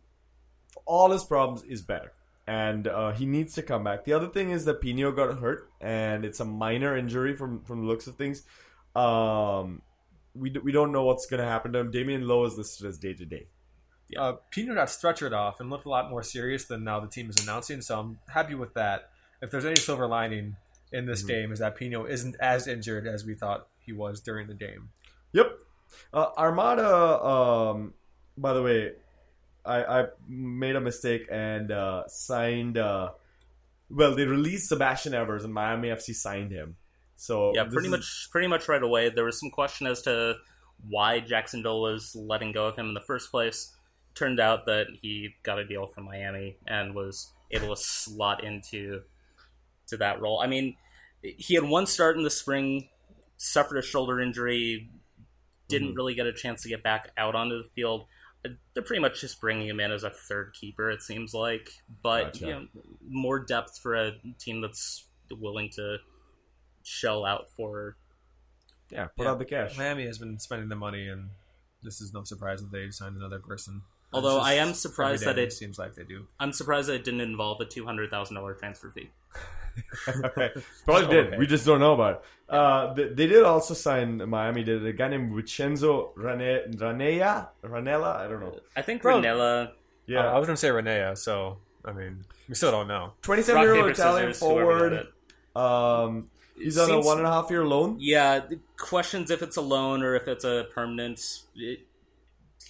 [0.73, 2.11] for all his problems, is better,
[2.47, 4.03] and uh, he needs to come back.
[4.05, 7.81] The other thing is that Pino got hurt, and it's a minor injury from from
[7.81, 8.43] the looks of things.
[8.95, 9.81] Um,
[10.33, 11.91] we d- we don't know what's gonna happen to him.
[11.91, 13.47] Damion Lowe is listed as day to day.
[14.17, 17.29] Uh, Pino got stretchered off and looked a lot more serious than now the team
[17.29, 17.81] is announcing.
[17.81, 19.09] So I'm happy with that.
[19.41, 20.55] If there's any silver lining
[20.91, 21.27] in this Mhm.
[21.27, 24.89] game, is that Pino isn't as injured as we thought he was during the game.
[25.33, 25.57] Yep.
[26.13, 27.93] Uh, Armada, um,
[28.37, 28.93] by the way,
[29.65, 32.77] I, I made a mistake and uh, signed.
[32.77, 33.11] Uh,
[33.89, 36.77] well, they released Sebastian Evers and Miami FC signed him.
[37.17, 39.09] So Yeah, pretty is- much pretty much right away.
[39.09, 40.37] There was some question as to
[40.89, 43.75] why Jacksonville was letting go of him in the first place.
[44.15, 49.01] Turned out that he got a deal from Miami and was able to slot into
[49.87, 50.39] to that role.
[50.41, 50.75] I mean,
[51.21, 52.89] he had one start in the spring,
[53.37, 54.89] suffered a shoulder injury,
[55.67, 55.95] didn't Mhm.
[55.95, 58.07] really get a chance to get back out onto the field.
[58.73, 61.69] They're pretty much just bringing him in as a third keeper, it seems like.
[62.01, 62.45] But Gotcha.
[62.45, 62.67] you know,
[63.07, 65.99] more depth for a team that's willing to
[66.83, 67.97] shell out for.
[68.89, 69.31] Yeah, put Yeah.
[69.31, 69.77] out the cash.
[69.77, 71.29] Miami has been spending the money, and
[71.83, 73.83] this is no surprise that they signed another person.
[74.13, 76.27] Although I am surprised that it- seems like they do.
[76.39, 79.09] I'm surprised that it didn't involve a two hundred thousand dollar transfer fee.
[80.85, 81.27] Probably did.
[81.27, 81.37] Okay.
[81.37, 82.53] We just don't know about it.
[82.53, 84.63] Uh, they, they did also sign Miami.
[84.63, 87.47] Did a guy named Vincenzo Rane, Rennella?
[87.63, 88.17] Rennella?
[88.17, 88.59] I don't know.
[88.75, 89.21] I think Bro.
[89.21, 89.71] Rennella.
[90.07, 93.13] Yeah, I was gonna say Renea, so I mean, we still don't know.
[93.21, 94.93] 27 year old Italian scissors, whoever got forward.
[94.93, 95.07] it.
[95.55, 97.95] Um, he's on a one and a half year loan.
[97.99, 98.41] Yeah,
[98.77, 101.21] questions if it's a loan or if it's a permanent.
[101.55, 101.87] It,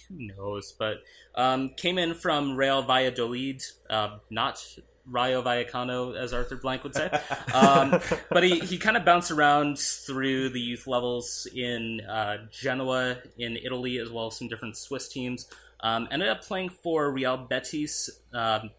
[0.08, 0.72] who knows?
[0.78, 1.02] But
[1.34, 4.64] um, came in from Real Valladolid, uh, not
[5.06, 7.10] Rayo Vallecano, as Arthur Blank would say.
[7.54, 8.00] Um,
[8.30, 13.56] but he, he kind of bounced around through the youth levels in uh, Genoa in
[13.56, 15.46] Italy, as well as some different Swiss teams.
[15.80, 18.08] Um, ended up playing for Real Betis.
[18.32, 18.70] Um,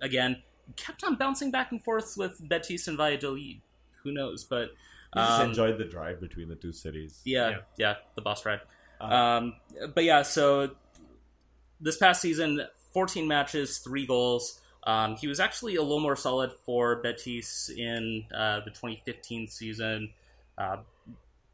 [0.00, 0.42] again,
[0.76, 3.60] kept on bouncing back and forth with Betis and Valladolid.
[4.02, 4.44] Who knows?
[4.44, 4.70] But
[5.14, 7.20] He just um, enjoyed the drive between the two cities.
[7.24, 7.56] yeah, Yeah.
[7.76, 8.60] yeah, the bus ride.
[9.04, 9.14] Uh-huh.
[9.14, 9.54] Um,
[9.94, 10.70] but yeah, so
[11.80, 14.60] this past season, 14 matches, three goals.
[14.86, 20.10] Um, he was actually a little more solid for Betis in uh, the 2015 season.
[20.58, 20.76] Uh,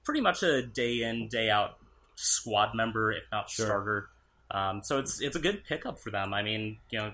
[0.05, 1.77] pretty much a day in, day out
[2.17, 3.67] squad member, if not Sure.
[3.67, 4.09] starter.
[4.51, 6.35] Um, so it's it's a good pickup for them.
[6.35, 7.13] I mean, you know,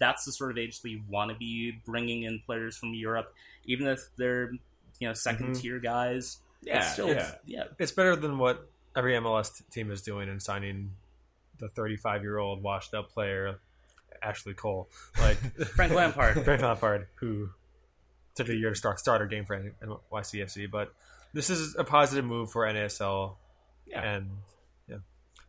[0.00, 3.32] that's the sort of age that you want to be bringing in players from Europe,
[3.64, 4.50] even if they're
[4.98, 5.60] you know 2nd Mhm.
[5.60, 6.38] tier guys.
[6.62, 7.34] Yeah, It's still, yeah.
[7.46, 8.68] yeah, It's better than what
[8.98, 10.90] every MLS t- team is doing and signing
[11.58, 13.60] the 35 year old washed up player
[14.22, 14.90] Ashley Cole,
[15.20, 15.36] like
[15.76, 16.44] Frank Lampard.
[16.44, 17.50] Frank Lampard, who
[18.34, 19.72] took a year to start start our game for
[20.12, 20.68] YCFC.
[20.70, 20.92] But
[21.32, 23.36] this is a positive move for NASL,
[23.86, 24.02] Yeah.
[24.02, 24.30] and
[24.88, 24.96] yeah.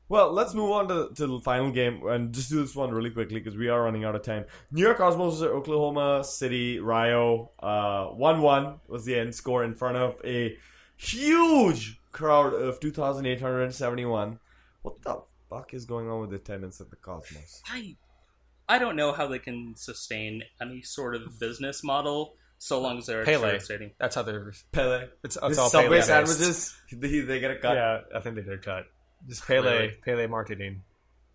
[0.07, 3.09] Well, let's move on to, to the final game and just do this one really
[3.11, 4.45] quickly because we are running out of time.
[4.71, 9.73] New York Cosmos, at Oklahoma City, Rayo, uh, 1 1 was the end score in
[9.73, 10.55] front of a
[10.97, 14.39] huge crowd of 2,871.
[14.81, 17.61] What the fuck is going on with the attendance at the Cosmos?
[17.67, 17.95] I
[18.67, 23.05] I don't know how they can sustain any sort of business model so long as
[23.07, 23.51] they're Pele.
[23.53, 23.91] devastating.
[23.99, 24.53] that's how they're.
[24.71, 25.07] Pele.
[25.23, 26.07] It's, This it's all Subway Pele based.
[26.07, 27.73] sandwiches, they, they get a cut.
[27.75, 28.85] Yeah, I think they did cut.
[29.27, 29.93] Just Pele, Really?
[30.03, 30.83] Pele marketing,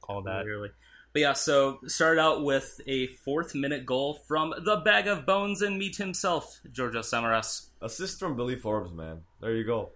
[0.09, 0.45] all that.
[0.45, 0.71] Really.
[1.13, 5.63] But yeah, so started out with a fourth minute goal from the bag of bones
[5.63, 7.67] and meat himself, Giorgio Samaras.
[7.81, 9.23] Assist from Billy Forbes, man.
[9.41, 9.91] There you go.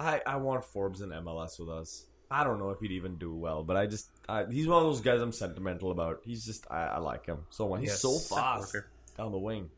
[0.00, 2.06] I I want Forbes in MLS with us.
[2.30, 4.84] I don't know if he'd even do well, but I just I, he's one of
[4.88, 6.20] those guys I'm sentimental about.
[6.24, 7.80] He's just I, I like him so much.
[7.80, 8.00] He's Yes.
[8.00, 8.74] so fast
[9.18, 9.68] down the wing.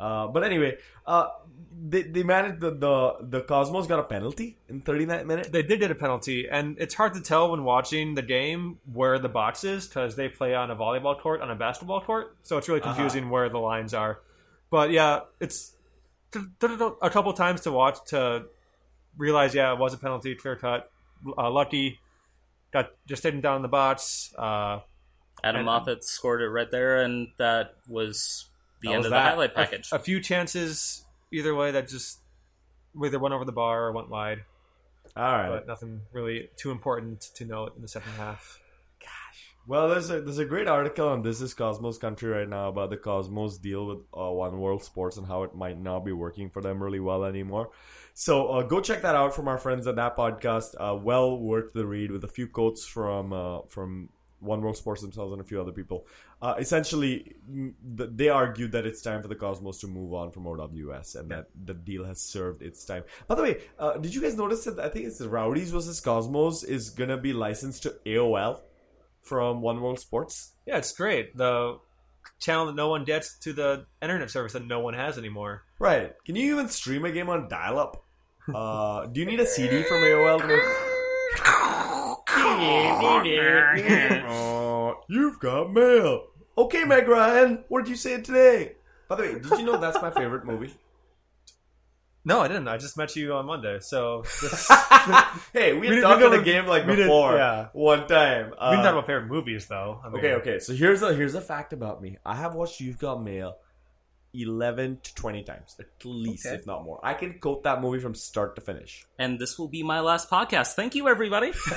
[0.00, 0.76] Uh, but anyway,
[1.06, 1.28] uh,
[1.88, 5.48] they they managed the, the the Cosmos got a penalty in 39 minutes.
[5.50, 9.20] They did get a penalty, and it's hard to tell when watching the game where
[9.20, 12.58] the box is because they play on a volleyball court on a basketball court, so
[12.58, 12.92] it's really Uh-huh.
[12.94, 14.18] confusing where the lines are.
[14.70, 15.76] But yeah, it's
[16.34, 18.46] a couple times to watch to
[19.16, 20.90] realize, yeah, it was a penalty, clear cut.
[21.38, 22.00] Uh, lucky
[22.72, 24.32] got just hitting down the box.
[24.36, 24.80] Uh,
[25.44, 28.48] Adam And- Moffat scored it right there, and that was
[28.80, 29.88] the That end was of the highlight package.
[29.92, 32.20] a few chances either way that just
[33.04, 34.44] either went over the bar or went wide,
[35.16, 35.48] All right.
[35.50, 38.58] but nothing really too important to note in the second half.
[39.64, 42.90] Well, there's a there's a great article on This Is Cosmos Country right now about
[42.90, 46.50] the Cosmos deal with uh, One World Sports and how it might not be working
[46.50, 47.70] for them really well anymore.
[48.12, 50.74] So uh, go check that out from our friends at that podcast.
[50.80, 54.08] Uh, well worth the read with a few quotes from uh, from
[54.40, 56.08] One World Sports themselves and a few other people.
[56.40, 57.36] Uh, essentially,
[57.84, 61.50] they argued that it's time for the Cosmos to move on from OWS and that
[61.64, 63.04] the deal has served its time.
[63.28, 66.64] By the way, uh, did you guys notice that I think it's Rowdies versus Cosmos
[66.64, 68.58] is gonna be licensed to AOL
[69.22, 70.52] from One World Sports?
[70.66, 71.36] Yeah, it's great.
[71.36, 71.78] The
[72.40, 75.64] channel that no one gets to the internet service that no one has anymore.
[75.78, 76.12] Right.
[76.24, 78.04] Can you even stream a game on dial up?
[78.52, 80.62] Uh, do you need a CD from AOL to make...
[85.08, 86.26] You've got mail.
[86.58, 88.72] Okay, Meg Ryan, what did you say today?
[89.08, 90.74] By the way, did you know that's my favorite movie?
[92.24, 92.68] No, I didn't.
[92.68, 94.68] I just met you on Monday, so this,
[95.52, 97.34] hey, we We had talked we about a game like we didn't- before.
[97.36, 97.68] yeah.
[97.72, 98.50] One time.
[98.50, 100.00] we Uh, didn't talk about favorite movies though.
[100.04, 100.58] I mean, Okay, okay.
[100.60, 102.18] So here's a here's a fact about me.
[102.24, 103.56] I have watched You've Got Mail
[104.34, 106.54] 11 to 20 times, at least, Okay.
[106.54, 106.98] if not more.
[107.02, 109.04] I can quote that movie from start to finish.
[109.18, 110.72] And this will be my last podcast.
[110.74, 111.52] Thank you, everybody.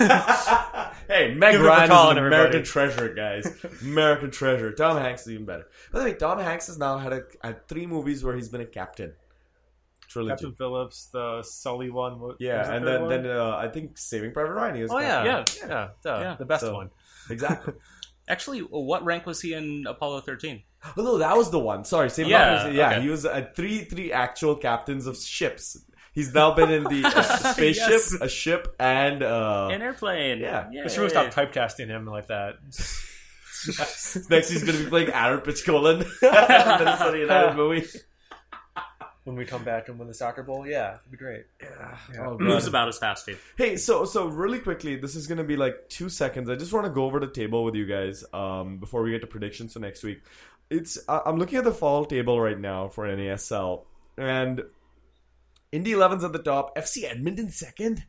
[1.09, 2.27] hey, Meg Give Ryan is an everybody.
[2.27, 3.47] American treasure, guys.
[3.81, 4.71] American treasure.
[4.71, 5.67] Tom Hanks is even better.
[5.91, 8.61] By the way, Tom Hanks has now had, a, had three movies where he's been
[8.61, 9.13] a captain.
[10.15, 10.31] Trilogy.
[10.31, 12.19] Captain Phillips, the Sully one.
[12.19, 13.09] what- what yeah, the and then one?
[13.09, 14.75] then uh, I think Saving Private Ryan.
[14.75, 15.67] He was oh yeah, yeah, Yeah.
[15.67, 16.35] yeah, duh, Yeah.
[16.39, 16.89] the best So- one.
[17.29, 17.73] exactly.
[18.27, 20.63] Actually, what rank was he in Apollo 13?
[20.97, 21.85] Oh no, that was the one.
[21.85, 22.75] Sorry, Saving Yeah, Private Ryan.
[22.75, 23.01] Yeah, okay.
[23.03, 25.77] he was uh, three three actual captains of ships.
[26.13, 27.21] He's now been in the uh,
[27.53, 28.13] spaceship, Yes.
[28.21, 30.39] a ship, and uh, An airplane.
[30.39, 30.69] yeah.
[30.71, 32.55] I should really stop typecasting him like that.
[34.29, 37.85] next he's going to be playing Aaron Pitchkolan in the Minnesota United movie.
[39.25, 41.45] When we come back and win the soccer bowl, yeah, it'd be great.
[42.19, 43.37] Oh, Moves about as fast, dude.
[43.57, 46.49] Hey, so so really quickly, this is gonna be like two seconds.
[46.49, 49.21] I just want to go over the table with you guys um, before we get
[49.21, 50.21] to predictions for next week.
[50.69, 53.83] It's I- I'm looking at the fall table right now for NASL,
[54.17, 54.63] and
[55.71, 58.03] Indy 11's at the top, FC Edmonton second.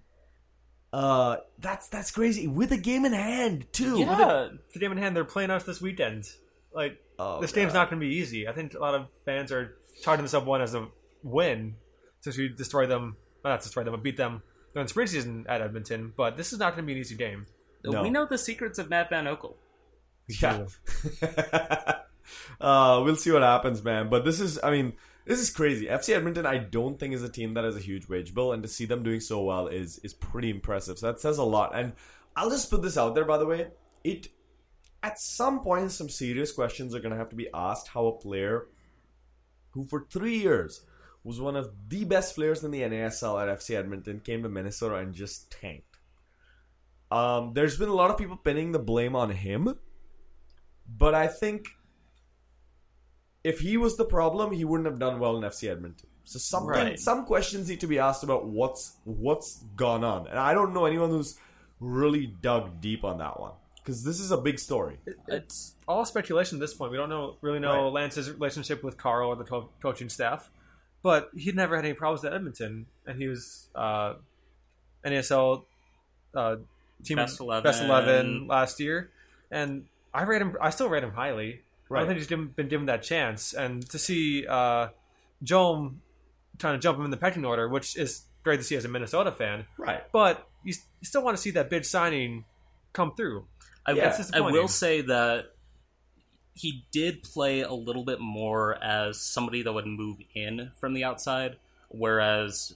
[0.93, 3.99] Uh, that's that's crazy with a game in hand too.
[3.99, 4.49] With a- Yeah.
[4.73, 6.25] The game in hand, they're playing us this weekend.
[6.73, 8.47] Like Oh, this game's not going to be easy.
[8.47, 10.87] I think a lot of fans are charting this up one as a
[11.23, 11.77] win
[12.21, 13.17] since we destroy them.
[13.43, 14.43] Well, not destroy them, but beat them
[14.73, 16.13] during spring season at Edmonton.
[16.17, 17.47] But this is not going to be an easy game.
[17.85, 18.03] No.
[18.03, 19.55] We know the secrets of Matt Van Oekel.
[20.29, 20.67] Yeah.
[22.61, 24.09] uh, we'll see what happens, man.
[24.09, 24.95] But this is, I mean,
[25.25, 25.87] this is crazy.
[25.87, 28.63] FC Edmonton, I don't think is a team that has a huge wage bill, and
[28.63, 30.99] to see them doing so well is is pretty impressive.
[30.99, 31.73] So that says a lot.
[31.75, 31.93] And
[32.37, 33.69] I'll just put this out there, by the way.
[34.05, 34.29] It
[35.03, 37.89] at some point, some serious questions are going to have to be asked.
[37.89, 38.69] How a player
[39.71, 40.85] who for three years
[41.27, 44.95] was one of the best players in the NASL at FC Edmonton came to Minnesota
[44.97, 45.99] and just tanked.
[47.11, 49.77] Um, there's been a lot of people pinning the blame on him,
[50.89, 51.69] but I think
[53.45, 56.09] if he was the problem, he wouldn't have done well in FC Edmonton.
[56.25, 56.99] So something, Right.
[56.99, 60.85] some questions need to be asked about what's what's gone on, and I don't know
[60.85, 61.39] anyone who's
[61.79, 64.99] really dug deep on that one because this is a big story.
[65.29, 66.91] It's all speculation at this point.
[66.91, 67.93] We don't know really know Right.
[68.03, 70.51] Lance's relationship with Carl or the co- coaching staff,
[71.07, 74.15] but he'd never had any problems at Edmonton, and he was uh,
[75.05, 75.63] NASL
[76.35, 76.57] uh,
[77.05, 77.63] team Best 11.
[77.63, 79.11] best eleven last year,
[79.53, 80.57] and I rate him.
[80.61, 81.53] I still rate him highly.
[81.53, 82.01] I Right.
[82.01, 84.89] don't think he's given, been given that chance, and to see uh,
[86.59, 88.89] kind of jump him in the pecking order, which is great to see as a
[88.89, 89.65] Minnesota fan.
[89.79, 90.03] Right.
[90.11, 92.45] But you, you still want to see that bid signing
[92.93, 93.45] come through.
[93.87, 94.03] I, Yeah,
[94.35, 95.53] I will say that
[96.57, 101.05] he did play a little bit more as somebody that would move in from the
[101.05, 101.57] outside,
[101.89, 102.75] whereas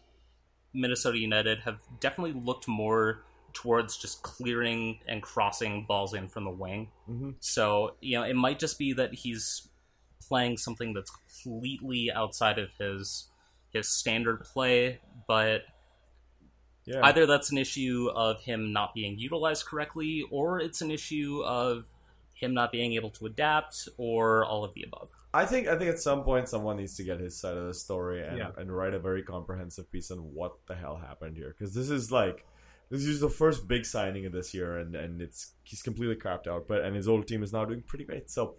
[0.75, 3.25] Minnesota United have definitely looked more
[3.55, 6.91] towards just clearing and crossing balls in from the wing.
[7.09, 7.35] Mhm.
[7.41, 9.69] So, you know, it might just be that he's
[10.29, 13.29] playing something that's completely outside of his
[13.73, 15.63] his standard play, but
[16.85, 17.01] Yeah.
[17.05, 21.87] either that's an issue of him not being utilized correctly or it's an issue of
[22.41, 25.11] him not being able to adapt or all of the above.
[25.33, 27.75] I think I think at some point someone needs to get his side of the
[27.75, 28.51] story and, Yeah.
[28.57, 31.55] and write a very comprehensive piece on what the hell happened here.
[31.57, 32.45] Because this is like
[32.91, 36.49] this is the first big signing of this year and, and it's he's completely crapped
[36.49, 38.29] out but and his old team is now doing pretty great.
[38.31, 38.57] So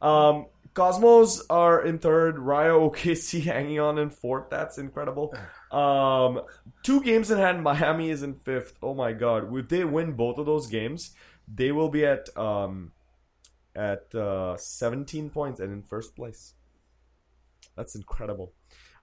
[0.00, 4.48] um Cosmos are in third Rayo OKC hanging on in fourth.
[4.50, 5.34] That's incredible.
[5.72, 6.42] Um
[6.82, 8.74] two games in hand Miami is in fifth.
[8.82, 9.52] Oh my god.
[9.56, 11.10] If they win both of those games
[11.52, 12.92] they will be at um
[13.76, 16.54] at uh, 17 points and in first place.
[17.76, 18.52] That's incredible.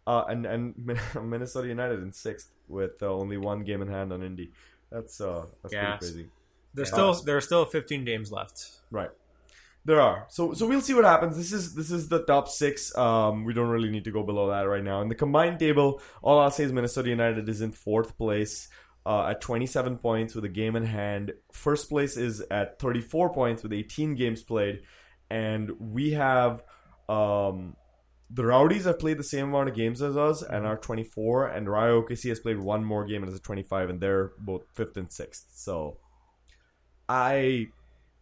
[0.08, 0.74] Uh, and and
[1.24, 4.52] Minnesota United in sixth with uh, only one game in hand on Indy.
[4.92, 6.00] That's uh that's Yes.
[6.00, 6.30] pretty crazy.
[6.74, 8.70] There's still there are still 15 games left.
[8.92, 9.10] Right.
[9.86, 10.26] There are.
[10.30, 11.36] So so we'll see what happens.
[11.38, 12.96] This is this is the top six.
[12.98, 15.02] Um, we don't really need to go below that right now.
[15.02, 18.68] In the combined table, all I'll say is Minnesota United is in fourth place
[19.06, 21.34] uh, at 27 points with a game in hand.
[21.52, 24.82] First place is at 34 points with 18 games played,
[25.30, 26.64] and we have
[27.08, 27.76] um,
[28.30, 31.68] the Rowdies have played the same amount of games as us and are 24, and
[31.68, 34.98] Rayo OKC has played one more game and is at 25, and they're both fifth
[34.98, 35.48] and sixth.
[35.54, 35.98] So
[37.08, 37.70] I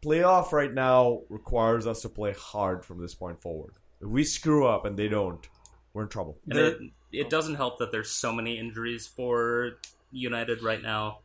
[0.01, 3.73] playoff right now requires us to play hard from this point forward.
[3.99, 5.45] If we screw up and they don't,
[5.93, 6.37] we're in trouble.
[6.47, 6.77] it,
[7.11, 9.79] it doesn't help that there's so many injuries for
[10.11, 11.19] united right now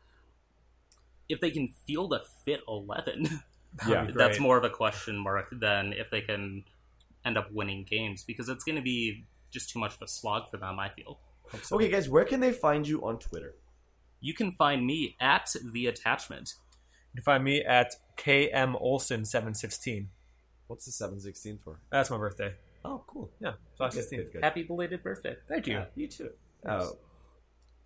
[1.29, 3.27] if they can field a fit 11
[3.89, 4.07] Yeah.
[4.15, 6.65] that's more of a question mark than if they can
[7.25, 10.51] end up winning games because it's going to be just too much of a slog
[10.51, 11.19] for them i feel
[11.71, 13.55] Okay, guys, where can they find you on Twitter?
[14.21, 16.55] you can find me at the attachment
[17.13, 20.09] You can find me at KM Olson 716.
[20.69, 21.81] What's the 716 for?
[21.91, 22.55] That's my birthday.
[22.87, 23.31] Oh, cool.
[23.41, 24.11] Yeah, July Good, 16th.
[24.17, 24.45] good, good.
[24.45, 25.37] Happy belated birthday.
[25.49, 25.75] Thank you.
[25.75, 26.31] Yeah, you too.
[26.67, 26.97] Oh,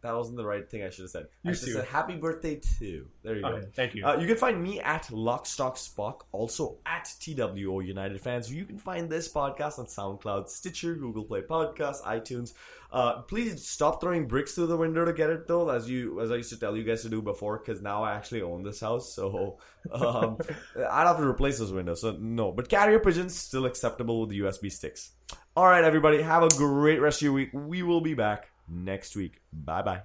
[0.07, 1.27] that wasn't the right thing I should have said.
[1.45, 1.81] I You should have too.
[1.81, 3.07] said happy birthday too.
[3.23, 3.61] There you go.
[3.75, 4.07] Thank you.
[4.07, 8.53] Uh, you can find me at Lockstock Spock, also at TWO United Fans.
[8.53, 12.55] You can find this podcast on SoundCloud, Stitcher, Google Play Podcasts, iTunes.
[12.93, 16.31] Uh, please stop throwing bricks through the window to get it though, as you as
[16.31, 18.81] I used to tell you guys to do before, because now I actually own this
[18.81, 19.59] house, so
[19.93, 20.39] um,
[20.77, 22.01] I'd have to replace those windows.
[22.01, 25.11] So no, but carrier pigeons still acceptable with the USB sticks.
[25.57, 27.51] All right, everybody, have a great rest of your week.
[27.53, 29.41] We will be back next week.
[29.53, 30.03] Bye bye.